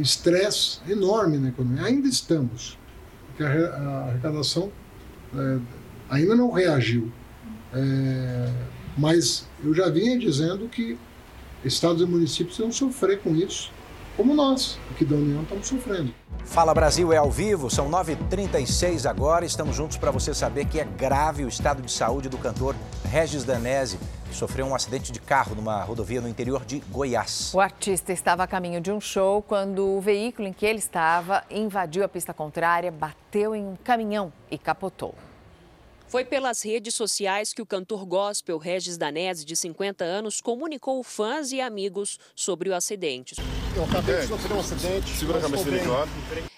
estresse 0.00 0.80
é, 0.86 0.92
enorme 0.92 1.38
na 1.38 1.48
economia. 1.48 1.84
Ainda 1.84 2.08
estamos, 2.08 2.78
porque 3.26 3.42
a 3.42 4.08
arrecadação 4.08 4.70
é, 5.34 5.58
ainda 6.08 6.36
não 6.36 6.50
reagiu. 6.50 7.12
É, 7.74 8.52
mas 8.96 9.48
eu 9.64 9.74
já 9.74 9.88
vinha 9.88 10.18
dizendo 10.18 10.68
que 10.68 10.96
estados 11.64 12.02
e 12.02 12.06
municípios 12.06 12.58
vão 12.58 12.70
sofrer 12.70 13.20
com 13.20 13.34
isso 13.34 13.72
como 14.16 14.34
nós, 14.34 14.78
aqui 14.90 15.04
da 15.04 15.16
União, 15.16 15.42
estamos 15.42 15.66
sofrendo. 15.66 16.14
Fala 16.44 16.74
Brasil 16.74 17.12
é 17.12 17.16
ao 17.16 17.30
vivo, 17.30 17.70
são 17.70 17.90
9h36 17.90 19.08
agora. 19.08 19.44
Estamos 19.44 19.74
juntos 19.74 19.96
para 19.96 20.10
você 20.10 20.34
saber 20.34 20.66
que 20.66 20.80
é 20.80 20.84
grave 20.84 21.44
o 21.44 21.48
estado 21.48 21.80
de 21.80 21.90
saúde 21.90 22.28
do 22.28 22.36
cantor 22.36 22.74
Regis 23.10 23.44
Danese, 23.44 23.98
que 24.28 24.34
sofreu 24.34 24.66
um 24.66 24.74
acidente 24.74 25.12
de 25.12 25.20
carro 25.20 25.54
numa 25.54 25.82
rodovia 25.82 26.20
no 26.20 26.28
interior 26.28 26.64
de 26.64 26.80
Goiás. 26.90 27.52
O 27.54 27.60
artista 27.60 28.12
estava 28.12 28.42
a 28.42 28.46
caminho 28.46 28.80
de 28.80 28.90
um 28.90 29.00
show 29.00 29.40
quando 29.40 29.86
o 29.86 30.00
veículo 30.00 30.48
em 30.48 30.52
que 30.52 30.66
ele 30.66 30.78
estava 30.78 31.44
invadiu 31.50 32.04
a 32.04 32.08
pista 32.08 32.34
contrária, 32.34 32.90
bateu 32.90 33.54
em 33.54 33.64
um 33.64 33.76
caminhão 33.76 34.32
e 34.50 34.58
capotou. 34.58 35.14
Foi 36.12 36.26
pelas 36.26 36.62
redes 36.62 36.94
sociais 36.94 37.54
que 37.54 37.62
o 37.62 37.66
cantor 37.66 38.04
gospel 38.04 38.58
Regis 38.58 38.98
Danese, 38.98 39.46
de 39.46 39.56
50 39.56 40.04
anos, 40.04 40.42
comunicou 40.42 41.02
fãs 41.02 41.52
e 41.52 41.60
amigos 41.62 42.18
sobre 42.36 42.68
o 42.68 42.74
acidente. 42.74 43.34
Eu 43.74 43.84
acabei 43.84 44.20
de 44.20 44.26
sofrer 44.26 44.52
um 44.52 44.60
acidente. 44.60 45.08
Segura 45.16 45.38
a 45.38 45.42
cabeça 45.42 45.64
dele 45.64 45.82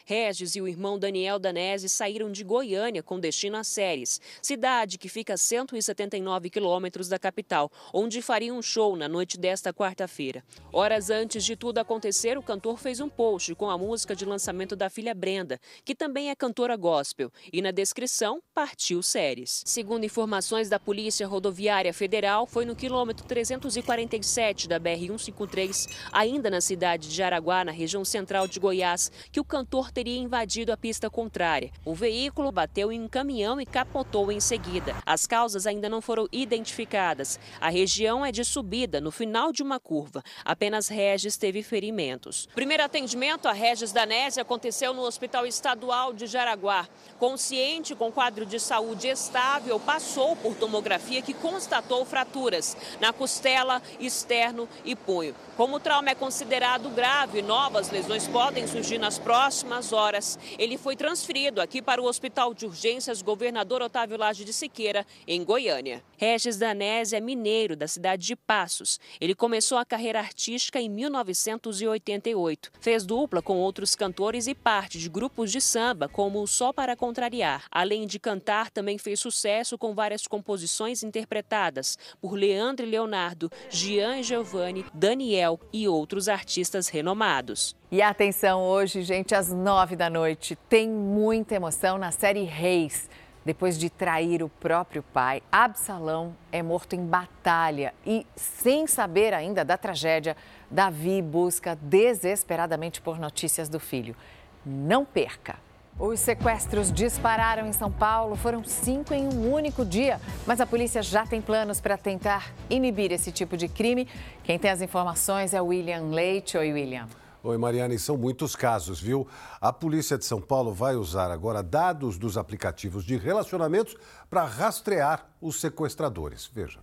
Regis 0.06 0.54
e 0.54 0.60
o 0.60 0.68
irmão 0.68 0.98
Daniel 0.98 1.38
Danese 1.38 1.88
saíram 1.88 2.30
de 2.30 2.44
Goiânia 2.44 3.02
com 3.02 3.18
destino 3.18 3.56
a 3.56 3.64
Séries, 3.64 4.20
cidade 4.42 4.98
que 4.98 5.08
fica 5.08 5.32
a 5.32 5.36
179 5.38 6.50
quilômetros 6.50 7.08
da 7.08 7.18
capital, 7.18 7.72
onde 7.92 8.20
fariam 8.20 8.58
um 8.58 8.62
show 8.62 8.96
na 8.96 9.08
noite 9.08 9.38
desta 9.38 9.72
quarta-feira. 9.72 10.44
Horas 10.70 11.08
antes 11.08 11.42
de 11.42 11.56
tudo 11.56 11.78
acontecer, 11.78 12.36
o 12.36 12.42
cantor 12.42 12.78
fez 12.78 13.00
um 13.00 13.08
post 13.08 13.54
com 13.54 13.70
a 13.70 13.78
música 13.78 14.14
de 14.14 14.26
lançamento 14.26 14.76
da 14.76 14.90
filha 14.90 15.14
Brenda, 15.14 15.58
que 15.86 15.94
também 15.94 16.28
é 16.28 16.34
cantora 16.34 16.76
gospel, 16.76 17.32
e 17.50 17.62
na 17.62 17.70
descrição 17.70 18.42
partiu 18.52 19.02
Séries. 19.02 19.62
Segundo 19.64 20.04
informações 20.04 20.68
da 20.68 20.78
Polícia 20.78 21.26
Rodoviária 21.26 21.94
Federal, 21.94 22.46
foi 22.46 22.66
no 22.66 22.76
quilômetro 22.76 23.26
347 23.26 24.68
da 24.68 24.78
BR-153, 24.78 25.88
ainda 26.12 26.50
na 26.50 26.60
cidade 26.60 27.03
de 27.04 27.14
Jaraguá, 27.14 27.64
na 27.64 27.72
região 27.72 28.04
central 28.04 28.48
de 28.48 28.58
Goiás, 28.58 29.10
que 29.30 29.40
o 29.40 29.44
cantor 29.44 29.90
teria 29.90 30.18
invadido 30.18 30.72
a 30.72 30.76
pista 30.76 31.08
contrária. 31.08 31.70
O 31.84 31.94
veículo 31.94 32.50
bateu 32.50 32.90
em 32.90 33.00
um 33.00 33.08
caminhão 33.08 33.60
e 33.60 33.66
capotou 33.66 34.32
em 34.32 34.40
seguida. 34.40 34.94
As 35.06 35.26
causas 35.26 35.66
ainda 35.66 35.88
não 35.88 36.00
foram 36.00 36.26
identificadas. 36.32 37.38
A 37.60 37.68
região 37.68 38.24
é 38.24 38.32
de 38.32 38.44
subida, 38.44 39.00
no 39.00 39.10
final 39.10 39.52
de 39.52 39.62
uma 39.62 39.78
curva. 39.78 40.22
Apenas 40.44 40.88
Regis 40.88 41.36
teve 41.36 41.62
ferimentos. 41.62 42.48
Primeiro 42.54 42.82
atendimento 42.82 43.46
a 43.46 43.52
Regis 43.52 43.92
Danese 43.92 44.40
aconteceu 44.40 44.92
no 44.92 45.02
Hospital 45.02 45.46
Estadual 45.46 46.12
de 46.12 46.26
Jaraguá. 46.26 46.88
Consciente, 47.18 47.94
com 47.94 48.10
quadro 48.10 48.46
de 48.46 48.58
saúde 48.58 49.08
estável, 49.08 49.78
passou 49.78 50.36
por 50.36 50.54
tomografia 50.54 51.22
que 51.22 51.34
constatou 51.34 52.04
fraturas 52.04 52.76
na 53.00 53.12
costela, 53.12 53.82
externo 53.98 54.68
e 54.84 54.94
punho. 54.94 55.34
Como 55.56 55.76
o 55.76 55.80
trauma 55.80 56.10
é 56.10 56.14
considerado 56.14 56.90
grave, 56.94 57.42
novas 57.42 57.90
lesões 57.90 58.28
podem 58.28 58.66
surgir 58.68 58.98
nas 58.98 59.18
próximas 59.18 59.92
horas. 59.92 60.38
Ele 60.56 60.78
foi 60.78 60.94
transferido 60.94 61.60
aqui 61.60 61.82
para 61.82 62.00
o 62.00 62.06
Hospital 62.06 62.54
de 62.54 62.66
Urgências 62.66 63.20
Governador 63.20 63.82
Otávio 63.82 64.16
Lage 64.16 64.44
de 64.44 64.52
Siqueira, 64.52 65.04
em 65.26 65.42
Goiânia. 65.44 66.02
Regis 66.16 66.56
Danese 66.56 67.16
é 67.16 67.20
mineiro 67.20 67.74
da 67.74 67.88
cidade 67.88 68.24
de 68.24 68.36
Passos. 68.36 69.00
Ele 69.20 69.34
começou 69.34 69.76
a 69.76 69.84
carreira 69.84 70.20
artística 70.20 70.80
em 70.80 70.88
1988. 70.88 72.70
Fez 72.80 73.04
dupla 73.04 73.42
com 73.42 73.58
outros 73.58 73.96
cantores 73.96 74.46
e 74.46 74.54
parte 74.54 74.98
de 74.98 75.08
grupos 75.08 75.50
de 75.50 75.60
samba, 75.60 76.08
como 76.08 76.40
o 76.40 76.46
Só 76.46 76.72
para 76.72 76.94
Contrariar. 76.94 77.64
Além 77.70 78.06
de 78.06 78.20
cantar, 78.20 78.70
também 78.70 78.98
fez 78.98 79.18
sucesso 79.18 79.76
com 79.76 79.94
várias 79.94 80.28
composições 80.28 81.02
interpretadas 81.02 81.98
por 82.20 82.34
Leandro 82.34 82.86
e 82.86 82.88
Leonardo, 82.88 83.50
Gian 83.68 84.18
e 84.18 84.22
Giovanni, 84.22 84.86
Daniel 84.94 85.58
e 85.72 85.88
outros 85.88 86.28
artistas 86.28 86.83
renomados. 86.88 87.74
E 87.90 88.02
atenção, 88.02 88.62
hoje, 88.62 89.02
gente, 89.02 89.34
às 89.34 89.50
nove 89.50 89.96
da 89.96 90.10
noite, 90.10 90.56
tem 90.68 90.88
muita 90.88 91.54
emoção 91.54 91.98
na 91.98 92.10
série 92.10 92.44
Reis. 92.44 93.08
Depois 93.44 93.78
de 93.78 93.90
trair 93.90 94.42
o 94.42 94.48
próprio 94.48 95.02
pai, 95.02 95.42
Absalão 95.52 96.34
é 96.50 96.62
morto 96.62 96.94
em 96.94 97.04
batalha 97.04 97.92
e, 98.06 98.26
sem 98.34 98.86
saber 98.86 99.34
ainda 99.34 99.64
da 99.64 99.76
tragédia, 99.76 100.36
Davi 100.70 101.20
busca 101.20 101.76
desesperadamente 101.76 103.02
por 103.02 103.18
notícias 103.18 103.68
do 103.68 103.78
filho. 103.78 104.16
Não 104.64 105.04
perca! 105.04 105.63
Os 105.98 106.18
sequestros 106.18 106.90
dispararam 106.90 107.68
em 107.68 107.72
São 107.72 107.90
Paulo, 107.90 108.34
foram 108.34 108.64
cinco 108.64 109.14
em 109.14 109.28
um 109.28 109.52
único 109.52 109.84
dia, 109.84 110.20
mas 110.44 110.60
a 110.60 110.66
polícia 110.66 111.00
já 111.02 111.24
tem 111.24 111.40
planos 111.40 111.80
para 111.80 111.96
tentar 111.96 112.52
inibir 112.68 113.12
esse 113.12 113.30
tipo 113.30 113.56
de 113.56 113.68
crime. 113.68 114.08
Quem 114.42 114.58
tem 114.58 114.72
as 114.72 114.82
informações 114.82 115.54
é 115.54 115.60
William 115.60 116.10
Leite. 116.10 116.58
Oi, 116.58 116.72
William. 116.72 117.06
Oi, 117.44 117.56
Mariana, 117.56 117.94
e 117.94 117.98
são 117.98 118.16
muitos 118.16 118.56
casos, 118.56 119.00
viu? 119.00 119.28
A 119.60 119.72
polícia 119.72 120.18
de 120.18 120.24
São 120.24 120.40
Paulo 120.40 120.72
vai 120.72 120.96
usar 120.96 121.30
agora 121.30 121.62
dados 121.62 122.18
dos 122.18 122.36
aplicativos 122.36 123.04
de 123.04 123.16
relacionamentos 123.16 123.96
para 124.28 124.44
rastrear 124.44 125.24
os 125.40 125.60
sequestradores. 125.60 126.50
Veja. 126.52 126.80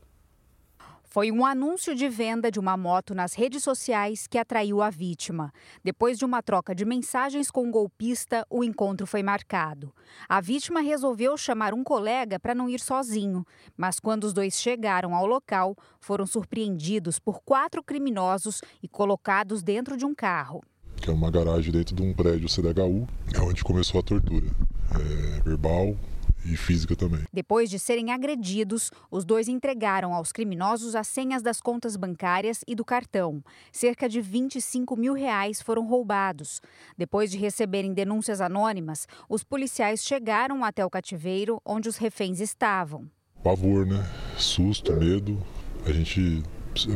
Foi 1.13 1.29
um 1.29 1.45
anúncio 1.45 1.93
de 1.93 2.07
venda 2.07 2.49
de 2.49 2.57
uma 2.57 2.77
moto 2.77 3.13
nas 3.13 3.33
redes 3.33 3.65
sociais 3.65 4.27
que 4.27 4.37
atraiu 4.37 4.81
a 4.81 4.89
vítima. 4.89 5.51
Depois 5.83 6.17
de 6.17 6.23
uma 6.23 6.41
troca 6.41 6.73
de 6.73 6.85
mensagens 6.85 7.51
com 7.51 7.63
o 7.63 7.67
um 7.67 7.69
golpista, 7.71 8.47
o 8.49 8.63
encontro 8.63 9.05
foi 9.05 9.21
marcado. 9.21 9.93
A 10.29 10.39
vítima 10.39 10.79
resolveu 10.79 11.35
chamar 11.35 11.73
um 11.73 11.83
colega 11.83 12.39
para 12.39 12.55
não 12.55 12.69
ir 12.69 12.79
sozinho, 12.79 13.45
mas 13.75 13.99
quando 13.99 14.23
os 14.23 14.31
dois 14.31 14.53
chegaram 14.53 15.13
ao 15.13 15.25
local, 15.25 15.75
foram 15.99 16.25
surpreendidos 16.25 17.19
por 17.19 17.41
quatro 17.41 17.83
criminosos 17.83 18.61
e 18.81 18.87
colocados 18.87 19.61
dentro 19.61 19.97
de 19.97 20.05
um 20.05 20.15
carro. 20.15 20.63
Que 20.95 21.09
é 21.09 21.13
uma 21.13 21.29
garagem 21.29 21.73
dentro 21.73 21.93
de 21.93 22.01
um 22.01 22.13
prédio 22.13 22.47
CDHU, 22.47 23.05
é 23.33 23.41
onde 23.41 23.65
começou 23.65 23.99
a 23.99 24.03
tortura. 24.03 24.47
É, 24.95 25.41
verbal, 25.41 25.93
e 26.45 26.55
física 26.57 26.95
também. 26.95 27.21
Depois 27.31 27.69
de 27.69 27.77
serem 27.77 28.11
agredidos, 28.11 28.91
os 29.09 29.23
dois 29.25 29.47
entregaram 29.47 30.13
aos 30.13 30.31
criminosos 30.31 30.95
as 30.95 31.07
senhas 31.07 31.41
das 31.41 31.61
contas 31.61 31.95
bancárias 31.95 32.63
e 32.67 32.75
do 32.75 32.83
cartão. 32.83 33.43
Cerca 33.71 34.07
de 34.09 34.21
25 34.21 34.95
mil 34.95 35.13
reais 35.13 35.61
foram 35.61 35.87
roubados. 35.87 36.61
Depois 36.97 37.31
de 37.31 37.37
receberem 37.37 37.93
denúncias 37.93 38.41
anônimas, 38.41 39.07
os 39.29 39.43
policiais 39.43 40.03
chegaram 40.03 40.63
até 40.63 40.85
o 40.85 40.89
cativeiro 40.89 41.61
onde 41.65 41.89
os 41.89 41.97
reféns 41.97 42.39
estavam. 42.39 43.09
Pavor, 43.43 43.85
né? 43.85 44.03
Susto, 44.37 44.93
medo. 44.93 45.41
A 45.85 45.91
gente 45.91 46.43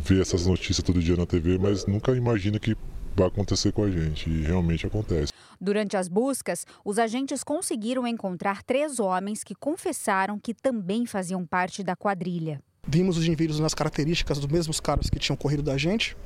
vê 0.02 0.20
essas 0.20 0.46
notícias 0.46 0.82
todo 0.82 1.02
dia 1.02 1.16
na 1.16 1.26
TV, 1.26 1.58
mas 1.58 1.86
nunca 1.86 2.12
imagina 2.12 2.58
que 2.58 2.76
vai 3.16 3.26
acontecer 3.26 3.72
com 3.72 3.82
a 3.82 3.90
gente. 3.90 4.30
E 4.30 4.42
realmente 4.42 4.86
acontece. 4.86 5.32
Durante 5.60 5.96
as 5.96 6.08
buscas, 6.08 6.66
os 6.84 6.98
agentes 6.98 7.42
conseguiram 7.42 8.06
encontrar 8.06 8.62
três 8.62 8.98
homens 8.98 9.42
que 9.42 9.54
confessaram 9.54 10.38
que 10.38 10.54
também 10.54 11.06
faziam 11.06 11.46
parte 11.46 11.82
da 11.82 11.96
quadrilha. 11.96 12.60
Vimos 12.86 13.16
os 13.16 13.26
indivíduos 13.26 13.58
nas 13.58 13.74
características 13.74 14.38
dos 14.38 14.46
mesmos 14.46 14.78
caras 14.78 15.10
que 15.10 15.18
tinham 15.18 15.36
corrido 15.36 15.62
da 15.62 15.76
gente. 15.76 16.16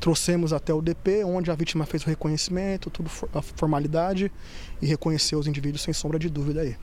Trouxemos 0.00 0.52
até 0.52 0.72
o 0.72 0.80
DP, 0.80 1.24
onde 1.24 1.50
a 1.50 1.54
vítima 1.54 1.84
fez 1.84 2.04
o 2.04 2.06
reconhecimento, 2.06 2.88
tudo 2.88 3.10
a 3.34 3.42
formalidade 3.42 4.30
e 4.80 4.86
reconheceu 4.86 5.38
os 5.38 5.46
indivíduos 5.46 5.82
sem 5.82 5.92
sombra 5.92 6.18
de 6.18 6.30
dúvida 6.30 6.60
aí. 6.60 6.76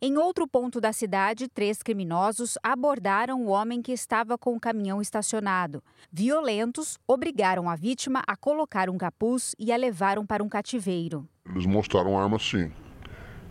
Em 0.00 0.16
outro 0.16 0.46
ponto 0.46 0.80
da 0.80 0.92
cidade, 0.92 1.48
três 1.48 1.82
criminosos 1.82 2.56
abordaram 2.62 3.42
o 3.42 3.48
homem 3.48 3.82
que 3.82 3.90
estava 3.90 4.38
com 4.38 4.54
o 4.54 4.60
caminhão 4.60 5.02
estacionado. 5.02 5.82
Violentos, 6.12 6.96
obrigaram 7.04 7.68
a 7.68 7.74
vítima 7.74 8.22
a 8.24 8.36
colocar 8.36 8.88
um 8.88 8.96
capuz 8.96 9.56
e 9.58 9.72
a 9.72 9.76
levaram 9.76 10.24
para 10.24 10.40
um 10.40 10.48
cativeiro. 10.48 11.28
Eles 11.50 11.66
mostraram 11.66 12.16
arma 12.16 12.38
sim. 12.38 12.70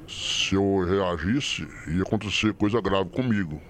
Se 0.08 0.56
eu 0.56 0.86
reagisse, 0.86 1.68
ia 1.94 2.04
acontecer 2.04 2.54
coisa 2.54 2.80
grave 2.80 3.10
comigo. 3.10 3.62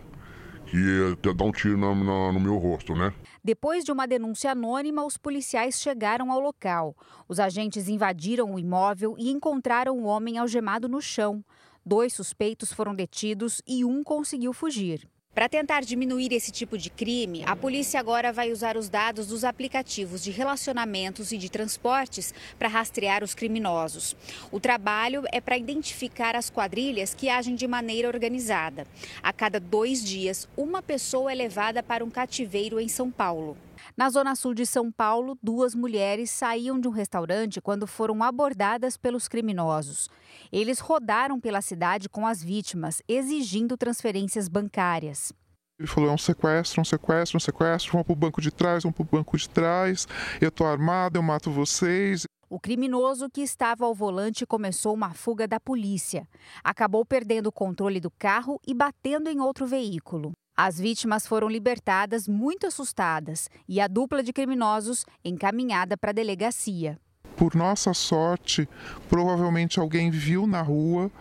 Que 0.68 0.78
ia 0.78 1.34
dar 1.34 1.46
um 1.46 1.52
tiro 1.52 1.78
no, 1.78 1.96
no, 1.96 2.32
no 2.32 2.40
meu 2.40 2.58
rosto, 2.58 2.94
né? 2.94 3.12
Depois 3.44 3.84
de 3.86 3.92
uma 3.92 4.06
denúncia 4.06 4.52
anônima, 4.52 5.04
os 5.04 5.18
policiais 5.18 5.82
chegaram 5.82 6.32
ao 6.32 6.40
local. 6.40 6.96
Os 7.28 7.40
agentes 7.40 7.88
invadiram 7.88 8.54
o 8.54 8.60
imóvel 8.60 9.16
e 9.18 9.32
encontraram 9.32 9.98
o 9.98 10.04
homem 10.04 10.38
algemado 10.38 10.88
no 10.88 11.02
chão. 11.02 11.44
Dois 11.90 12.12
suspeitos 12.12 12.74
foram 12.74 12.94
detidos 12.94 13.62
e 13.66 13.86
um 13.86 14.04
conseguiu 14.04 14.52
fugir. 14.52 15.08
Para 15.34 15.48
tentar 15.48 15.84
diminuir 15.84 16.34
esse 16.34 16.52
tipo 16.52 16.78
de 16.78 16.90
crime, 16.90 17.44
a 17.46 17.56
polícia 17.56 17.98
agora 17.98 18.34
vai 18.34 18.52
usar 18.52 18.76
os 18.76 18.90
dados 18.90 19.28
dos 19.28 19.46
aplicativos 19.46 20.22
de 20.22 20.30
relacionamentos 20.30 21.32
e 21.32 21.38
de 21.38 21.50
transportes 21.50 22.34
para 22.60 22.68
rastrear 22.68 23.24
os 23.24 23.34
criminosos. 23.34 24.18
O 24.52 24.60
trabalho 24.60 25.24
é 25.32 25.40
para 25.40 25.58
identificar 25.58 26.36
as 26.36 26.50
quadrilhas 26.50 27.14
que 27.14 27.30
agem 27.30 27.56
de 27.56 27.66
maneira 27.66 28.10
organizada. 28.10 28.86
A 29.24 29.32
cada 29.32 29.58
dois 29.58 30.04
dias, 30.04 30.46
uma 30.58 30.82
pessoa 30.82 31.32
é 31.32 31.36
levada 31.36 31.82
para 31.82 32.04
um 32.04 32.10
cativeiro 32.10 32.82
em 32.82 32.90
São 32.90 33.10
Paulo. 33.10 33.56
Na 33.96 34.10
zona 34.10 34.36
sul 34.36 34.54
de 34.54 34.66
São 34.66 34.92
Paulo, 34.92 35.38
duas 35.42 35.74
mulheres 35.74 36.30
saíam 36.30 36.80
de 36.80 36.88
um 36.88 36.92
restaurante 36.92 37.62
quando 37.62 37.88
foram 37.88 38.24
abordadas 38.24 38.98
pelos 38.98 39.28
criminosos. 39.28 40.10
Eles 40.52 40.80
rodaram 40.80 41.40
pela 41.40 41.62
cidade 41.62 42.10
com 42.10 42.26
as 42.26 42.44
vítimas, 42.44 43.02
exigindo 43.08 43.78
transferências 43.78 44.48
bancárias. 44.48 45.32
Ele 45.80 45.88
falou: 45.88 46.10
é 46.10 46.14
um 46.14 46.18
sequestro, 46.18 46.82
um 46.82 46.86
sequestro, 46.86 47.38
um 47.38 47.40
sequestro. 47.40 47.94
Vão 47.94 48.04
para 48.04 48.14
o 48.14 48.16
banco 48.16 48.42
de 48.42 48.52
trás, 48.52 48.84
vão 48.84 48.92
para 48.92 49.04
o 49.04 49.06
banco 49.06 49.38
de 49.38 49.48
trás. 49.48 50.08
Eu 50.42 50.50
estou 50.50 50.66
armado, 50.66 51.18
eu 51.18 51.24
mato 51.24 51.52
vocês. 51.52 52.24
O 52.50 52.60
criminoso 52.60 53.30
que 53.30 53.42
estava 53.42 53.86
ao 53.86 53.94
volante 53.94 54.46
começou 54.46 54.94
uma 54.94 55.14
fuga 55.14 55.48
da 55.48 55.60
polícia. 55.60 56.28
Acabou 56.64 57.06
perdendo 57.06 57.48
o 57.48 57.52
controle 57.52 58.00
do 58.00 58.10
carro 58.10 58.60
e 58.66 58.74
batendo 58.74 59.30
em 59.30 59.42
outro 59.42 59.68
veículo. 59.68 60.32
As 60.60 60.80
vítimas 60.80 61.28
foram 61.28 61.48
libertadas 61.48 62.28
muito 62.28 62.66
assustadas 62.66 63.48
e 63.70 63.80
a 63.80 63.88
dupla 63.88 64.24
de 64.24 64.34
criminosos 64.34 65.06
encaminhada 65.24 65.96
para 65.96 66.10
a 66.10 66.14
delegacia. 66.14 67.00
Por 67.36 67.54
nossa 67.54 67.94
sorte, 67.94 68.68
provavelmente 69.08 69.80
alguém 69.80 70.10
viu 70.10 70.48
na 70.48 70.64
rua 70.64 71.12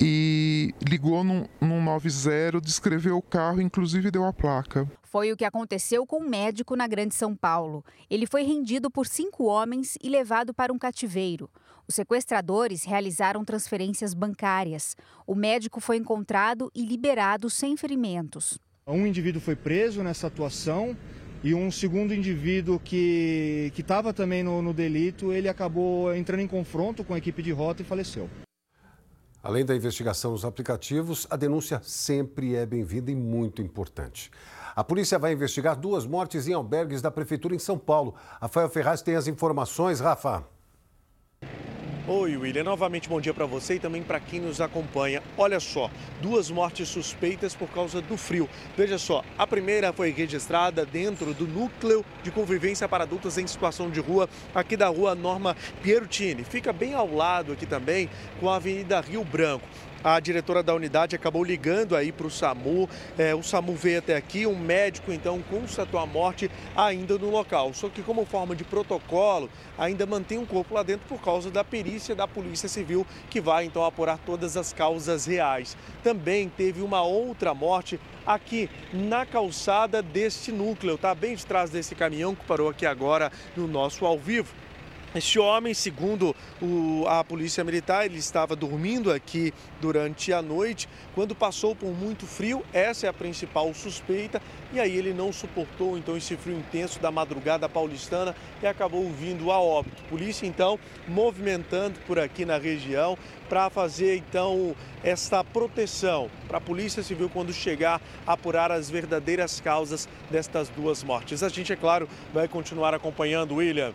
e 0.00 0.72
ligou 0.88 1.24
num, 1.24 1.46
num 1.60 1.82
90, 1.82 2.60
descreveu 2.60 3.16
o 3.16 3.22
carro, 3.22 3.60
inclusive 3.60 4.08
deu 4.12 4.24
a 4.24 4.32
placa. 4.32 4.88
Foi 5.02 5.32
o 5.32 5.36
que 5.36 5.44
aconteceu 5.44 6.06
com 6.06 6.20
um 6.20 6.28
médico 6.28 6.76
na 6.76 6.86
Grande 6.86 7.16
São 7.16 7.34
Paulo. 7.34 7.84
Ele 8.08 8.24
foi 8.24 8.44
rendido 8.44 8.88
por 8.88 9.04
cinco 9.04 9.46
homens 9.46 9.98
e 10.00 10.08
levado 10.08 10.54
para 10.54 10.72
um 10.72 10.78
cativeiro. 10.78 11.50
Os 11.90 11.96
sequestradores 11.96 12.84
realizaram 12.84 13.44
transferências 13.44 14.14
bancárias. 14.14 14.96
O 15.26 15.34
médico 15.34 15.80
foi 15.80 15.96
encontrado 15.96 16.70
e 16.72 16.86
liberado 16.86 17.50
sem 17.50 17.76
ferimentos. 17.76 18.60
Um 18.86 19.04
indivíduo 19.04 19.42
foi 19.42 19.56
preso 19.56 20.00
nessa 20.00 20.28
atuação 20.28 20.96
e 21.42 21.52
um 21.52 21.68
segundo 21.68 22.14
indivíduo 22.14 22.78
que 22.78 23.72
estava 23.76 24.12
também 24.12 24.44
no, 24.44 24.62
no 24.62 24.72
delito, 24.72 25.32
ele 25.32 25.48
acabou 25.48 26.14
entrando 26.14 26.38
em 26.38 26.46
confronto 26.46 27.02
com 27.02 27.12
a 27.12 27.18
equipe 27.18 27.42
de 27.42 27.50
rota 27.50 27.82
e 27.82 27.84
faleceu. 27.84 28.30
Além 29.42 29.64
da 29.64 29.74
investigação 29.74 30.30
dos 30.32 30.44
aplicativos, 30.44 31.26
a 31.28 31.34
denúncia 31.34 31.80
sempre 31.82 32.54
é 32.54 32.64
bem-vinda 32.64 33.10
e 33.10 33.16
muito 33.16 33.60
importante. 33.60 34.30
A 34.76 34.84
polícia 34.84 35.18
vai 35.18 35.32
investigar 35.32 35.74
duas 35.74 36.06
mortes 36.06 36.46
em 36.46 36.52
albergues 36.52 37.02
da 37.02 37.10
Prefeitura 37.10 37.56
em 37.56 37.58
São 37.58 37.76
Paulo. 37.76 38.14
Rafael 38.40 38.68
Ferraz 38.68 39.02
tem 39.02 39.16
as 39.16 39.26
informações. 39.26 39.98
Rafa. 39.98 40.46
Oi, 42.08 42.36
William. 42.36 42.64
Novamente 42.64 43.08
bom 43.08 43.20
dia 43.20 43.32
para 43.34 43.44
você 43.44 43.74
e 43.74 43.78
também 43.78 44.02
para 44.02 44.18
quem 44.18 44.40
nos 44.40 44.60
acompanha. 44.60 45.22
Olha 45.36 45.60
só, 45.60 45.90
duas 46.20 46.50
mortes 46.50 46.88
suspeitas 46.88 47.54
por 47.54 47.68
causa 47.68 48.00
do 48.00 48.16
frio. 48.16 48.48
Veja 48.76 48.98
só, 48.98 49.22
a 49.36 49.46
primeira 49.46 49.92
foi 49.92 50.10
registrada 50.10 50.84
dentro 50.86 51.34
do 51.34 51.46
núcleo 51.46 52.04
de 52.22 52.30
convivência 52.30 52.88
para 52.88 53.04
adultos 53.04 53.36
em 53.36 53.46
situação 53.46 53.90
de 53.90 54.00
rua, 54.00 54.28
aqui 54.54 54.76
da 54.76 54.88
rua 54.88 55.14
Norma 55.14 55.54
Pierutini. 55.82 56.42
Fica 56.42 56.72
bem 56.72 56.94
ao 56.94 57.14
lado 57.14 57.52
aqui 57.52 57.66
também 57.66 58.08
com 58.40 58.48
a 58.48 58.56
Avenida 58.56 59.00
Rio 59.00 59.22
Branco. 59.22 59.68
A 60.02 60.18
diretora 60.18 60.62
da 60.62 60.74
unidade 60.74 61.14
acabou 61.14 61.44
ligando 61.44 61.94
aí 61.94 62.10
para 62.10 62.26
o 62.26 62.30
SAMU. 62.30 62.88
É, 63.18 63.34
o 63.34 63.42
SAMU 63.42 63.74
veio 63.74 63.98
até 63.98 64.16
aqui, 64.16 64.46
um 64.46 64.58
médico 64.58 65.12
então 65.12 65.42
constatou 65.42 66.00
a 66.00 66.06
morte 66.06 66.50
ainda 66.74 67.18
no 67.18 67.28
local. 67.30 67.74
Só 67.74 67.90
que 67.90 68.02
como 68.02 68.24
forma 68.24 68.56
de 68.56 68.64
protocolo, 68.64 69.50
ainda 69.76 70.06
mantém 70.06 70.38
um 70.38 70.46
corpo 70.46 70.74
lá 70.74 70.82
dentro 70.82 71.06
por 71.06 71.20
causa 71.20 71.50
da 71.50 71.62
perícia 71.62 72.14
da 72.14 72.26
Polícia 72.26 72.66
Civil, 72.66 73.06
que 73.28 73.42
vai 73.42 73.66
então 73.66 73.84
apurar 73.84 74.18
todas 74.24 74.56
as 74.56 74.72
causas 74.72 75.26
reais. 75.26 75.76
Também 76.02 76.48
teve 76.48 76.80
uma 76.80 77.02
outra 77.02 77.52
morte 77.52 78.00
aqui 78.26 78.70
na 78.94 79.26
calçada 79.26 80.00
deste 80.00 80.50
núcleo, 80.50 80.96
tá? 80.96 81.14
Bem 81.14 81.34
de 81.34 81.44
trás 81.44 81.68
desse 81.68 81.94
caminhão 81.94 82.34
que 82.34 82.46
parou 82.46 82.70
aqui 82.70 82.86
agora 82.86 83.30
no 83.54 83.68
nosso 83.68 84.06
ao 84.06 84.18
vivo. 84.18 84.54
Este 85.12 85.40
homem, 85.40 85.74
segundo 85.74 86.36
o, 86.62 87.04
a 87.08 87.24
polícia 87.24 87.64
militar, 87.64 88.06
ele 88.06 88.18
estava 88.18 88.54
dormindo 88.54 89.10
aqui 89.10 89.52
durante 89.80 90.32
a 90.32 90.40
noite. 90.40 90.88
Quando 91.16 91.34
passou 91.34 91.74
por 91.74 91.90
muito 91.90 92.26
frio, 92.26 92.64
essa 92.72 93.06
é 93.06 93.10
a 93.10 93.12
principal 93.12 93.74
suspeita. 93.74 94.40
E 94.72 94.78
aí 94.78 94.96
ele 94.96 95.12
não 95.12 95.32
suportou 95.32 95.98
então 95.98 96.16
esse 96.16 96.36
frio 96.36 96.56
intenso 96.56 97.00
da 97.00 97.10
madrugada 97.10 97.68
paulistana 97.68 98.36
e 98.62 98.66
acabou 98.68 99.10
vindo 99.10 99.50
a 99.50 99.58
óbito. 99.58 100.00
Polícia 100.04 100.46
então 100.46 100.78
movimentando 101.08 101.98
por 102.06 102.20
aqui 102.20 102.44
na 102.44 102.56
região 102.56 103.18
para 103.48 103.68
fazer 103.68 104.16
então 104.16 104.76
esta 105.02 105.42
proteção 105.42 106.30
para 106.46 106.58
a 106.58 106.60
Polícia 106.60 107.02
Civil 107.02 107.28
quando 107.28 107.52
chegar 107.52 108.00
a 108.24 108.34
apurar 108.34 108.70
as 108.70 108.88
verdadeiras 108.88 109.60
causas 109.60 110.08
destas 110.30 110.68
duas 110.68 111.02
mortes. 111.02 111.42
A 111.42 111.48
gente, 111.48 111.72
é 111.72 111.76
claro, 111.76 112.08
vai 112.32 112.46
continuar 112.46 112.94
acompanhando, 112.94 113.56
William. 113.56 113.92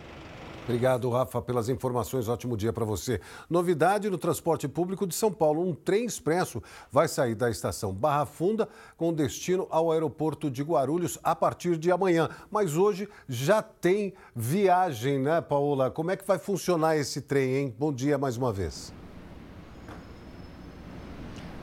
Obrigado, 0.66 1.08
Rafa, 1.08 1.40
pelas 1.40 1.68
informações. 1.68 2.26
Ótimo 2.26 2.56
dia 2.56 2.72
para 2.72 2.84
você. 2.84 3.20
Novidade 3.48 4.10
no 4.10 4.18
transporte 4.18 4.66
público 4.66 5.06
de 5.06 5.14
São 5.14 5.32
Paulo: 5.32 5.62
um 5.62 5.72
trem 5.72 6.04
expresso 6.04 6.60
vai 6.90 7.06
sair 7.06 7.36
da 7.36 7.48
estação 7.48 7.92
Barra 7.92 8.26
Funda 8.26 8.68
com 8.96 9.12
destino 9.12 9.68
ao 9.70 9.92
aeroporto 9.92 10.50
de 10.50 10.64
Guarulhos 10.64 11.20
a 11.22 11.36
partir 11.36 11.76
de 11.76 11.92
amanhã. 11.92 12.28
Mas 12.50 12.76
hoje 12.76 13.08
já 13.28 13.62
tem 13.62 14.12
viagem, 14.34 15.20
né, 15.20 15.40
Paola? 15.40 15.88
Como 15.88 16.10
é 16.10 16.16
que 16.16 16.26
vai 16.26 16.38
funcionar 16.38 16.96
esse 16.96 17.20
trem, 17.20 17.54
hein? 17.54 17.74
Bom 17.78 17.92
dia 17.92 18.18
mais 18.18 18.36
uma 18.36 18.52
vez. 18.52 18.92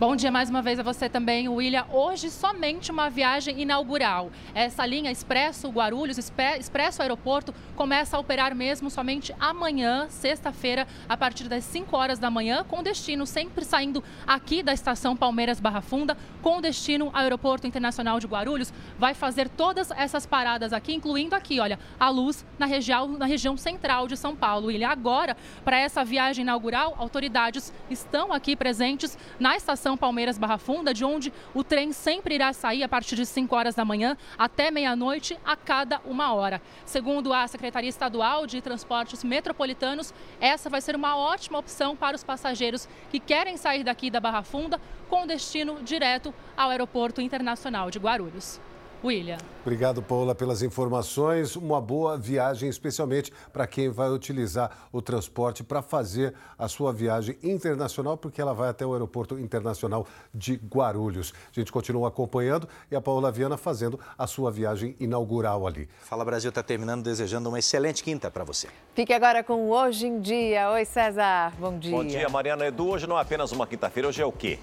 Bom 0.05 0.17
dia 0.17 0.29
mais 0.29 0.49
uma 0.49 0.61
vez 0.61 0.77
a 0.77 0.83
você 0.83 1.07
também, 1.07 1.47
William. 1.47 1.85
Hoje 1.89 2.29
somente 2.29 2.91
uma 2.91 3.09
viagem 3.09 3.61
inaugural. 3.61 4.31
Essa 4.53 4.85
linha 4.85 5.09
Expresso 5.09 5.69
Guarulhos, 5.69 6.17
Expresso 6.17 7.01
Aeroporto, 7.01 7.55
começa 7.73 8.17
a 8.17 8.19
operar 8.19 8.53
mesmo 8.53 8.89
somente 8.89 9.33
amanhã, 9.39 10.07
sexta-feira, 10.09 10.85
a 11.07 11.15
partir 11.15 11.47
das 11.47 11.63
5 11.63 11.95
horas 11.95 12.19
da 12.19 12.29
manhã, 12.29 12.65
com 12.67 12.83
destino 12.83 13.25
sempre 13.25 13.63
saindo 13.63 14.03
aqui 14.27 14.61
da 14.61 14.73
estação 14.73 15.15
Palmeiras 15.15 15.61
Barra 15.61 15.79
Funda, 15.79 16.17
com 16.41 16.59
destino 16.59 17.09
ao 17.13 17.21
Aeroporto 17.21 17.65
Internacional 17.65 18.19
de 18.19 18.27
Guarulhos. 18.27 18.73
Vai 18.99 19.13
fazer 19.13 19.47
todas 19.47 19.89
essas 19.91 20.25
paradas 20.25 20.73
aqui, 20.73 20.93
incluindo 20.93 21.33
aqui, 21.33 21.61
olha, 21.61 21.79
a 21.97 22.09
luz 22.09 22.45
na 22.59 22.65
região, 22.65 23.07
na 23.07 23.25
região 23.25 23.55
central 23.55 24.05
de 24.09 24.17
São 24.17 24.35
Paulo. 24.35 24.67
William, 24.67 24.89
agora, 24.89 25.37
para 25.63 25.79
essa 25.79 26.03
viagem 26.03 26.43
inaugural, 26.43 26.93
autoridades 26.99 27.71
estão 27.89 28.33
aqui 28.33 28.53
presentes 28.53 29.17
na 29.39 29.55
estação 29.55 29.92
Palmeiras 29.97 30.37
Barra 30.37 30.57
Funda, 30.57 30.93
de 30.93 31.05
onde 31.05 31.31
o 31.53 31.63
trem 31.63 31.91
sempre 31.91 32.35
irá 32.35 32.51
sair 32.53 32.83
a 32.83 32.89
partir 32.89 33.15
de 33.15 33.25
5 33.25 33.55
horas 33.55 33.75
da 33.75 33.85
manhã 33.85 34.17
até 34.37 34.71
meia-noite 34.71 35.37
a 35.45 35.55
cada 35.55 35.99
uma 36.05 36.33
hora. 36.33 36.61
Segundo 36.85 37.33
a 37.33 37.47
Secretaria 37.47 37.89
Estadual 37.89 38.45
de 38.45 38.61
Transportes 38.61 39.23
Metropolitanos, 39.23 40.13
essa 40.39 40.69
vai 40.69 40.81
ser 40.81 40.95
uma 40.95 41.17
ótima 41.17 41.59
opção 41.59 41.95
para 41.95 42.15
os 42.15 42.23
passageiros 42.23 42.87
que 43.11 43.19
querem 43.19 43.57
sair 43.57 43.83
daqui 43.83 44.09
da 44.09 44.19
Barra 44.19 44.43
Funda 44.43 44.79
com 45.09 45.27
destino 45.27 45.81
direto 45.83 46.33
ao 46.57 46.69
Aeroporto 46.69 47.21
Internacional 47.21 47.91
de 47.91 47.99
Guarulhos. 47.99 48.59
William. 49.03 49.37
Obrigado, 49.61 50.01
Paula, 50.01 50.33
pelas 50.33 50.61
informações. 50.61 51.55
Uma 51.55 51.81
boa 51.81 52.17
viagem, 52.17 52.69
especialmente 52.69 53.31
para 53.51 53.67
quem 53.67 53.89
vai 53.89 54.09
utilizar 54.09 54.87
o 54.91 55.01
transporte 55.01 55.63
para 55.63 55.81
fazer 55.81 56.33
a 56.57 56.67
sua 56.67 56.93
viagem 56.93 57.37
internacional, 57.43 58.17
porque 58.17 58.41
ela 58.41 58.53
vai 58.53 58.69
até 58.69 58.85
o 58.85 58.93
Aeroporto 58.93 59.39
Internacional 59.39 60.07
de 60.33 60.55
Guarulhos. 60.55 61.33
A 61.55 61.59
gente 61.59 61.71
continua 61.71 62.07
acompanhando 62.07 62.67
e 62.89 62.95
a 62.95 63.01
Paula 63.01 63.31
Viana 63.31 63.57
fazendo 63.57 63.99
a 64.17 64.27
sua 64.27 64.51
viagem 64.51 64.95
inaugural 64.99 65.67
ali. 65.67 65.89
Fala 66.01 66.23
Brasil 66.23 66.49
está 66.49 66.63
terminando 66.63 67.03
desejando 67.03 67.49
uma 67.49 67.59
excelente 67.59 68.03
quinta 68.03 68.31
para 68.31 68.43
você. 68.43 68.67
Fique 68.93 69.13
agora 69.13 69.43
com 69.43 69.69
Hoje 69.69 70.07
em 70.07 70.21
Dia. 70.21 70.71
Oi, 70.71 70.85
César. 70.85 71.53
Bom 71.59 71.77
dia. 71.77 71.91
Bom 71.91 72.05
dia, 72.05 72.29
Mariana 72.29 72.65
Edu. 72.67 72.89
Hoje 72.89 73.07
não 73.07 73.17
é 73.17 73.21
apenas 73.21 73.51
uma 73.51 73.67
quinta-feira, 73.67 74.07
hoje 74.07 74.21
é 74.21 74.25
o 74.25 74.31
quê? 74.31 74.59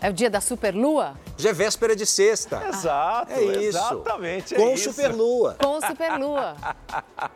É 0.00 0.10
o 0.10 0.12
dia 0.12 0.28
da 0.28 0.40
superlua? 0.40 1.14
Já 1.38 1.50
é 1.50 1.52
véspera 1.52 1.96
de 1.96 2.04
sexta. 2.04 2.62
Exato, 2.68 3.32
é 3.32 3.42
isso. 3.42 3.60
exatamente. 3.78 4.54
É 4.54 4.58
Com 4.58 4.74
isso. 4.74 4.90
superlua. 4.92 5.56
Com 5.60 5.80
superlua. 5.80 6.56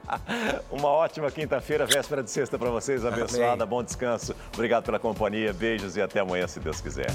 Uma 0.71 0.89
ótima 0.89 1.31
quinta-feira, 1.31 1.87
véspera 1.87 2.23
de 2.23 2.31
sexta 2.31 2.59
para 2.59 2.71
vocês, 2.71 3.05
abençoada, 3.05 3.65
Amém. 3.65 3.67
bom 3.67 3.83
descanso. 3.83 4.35
Obrigado 4.53 4.85
pela 4.85 4.99
companhia, 4.99 5.53
beijos 5.53 5.97
e 5.97 6.03
até 6.03 6.21
amanhã, 6.21 6.47
se 6.47 6.61
Deus 6.61 6.81
quiser. 6.81 7.11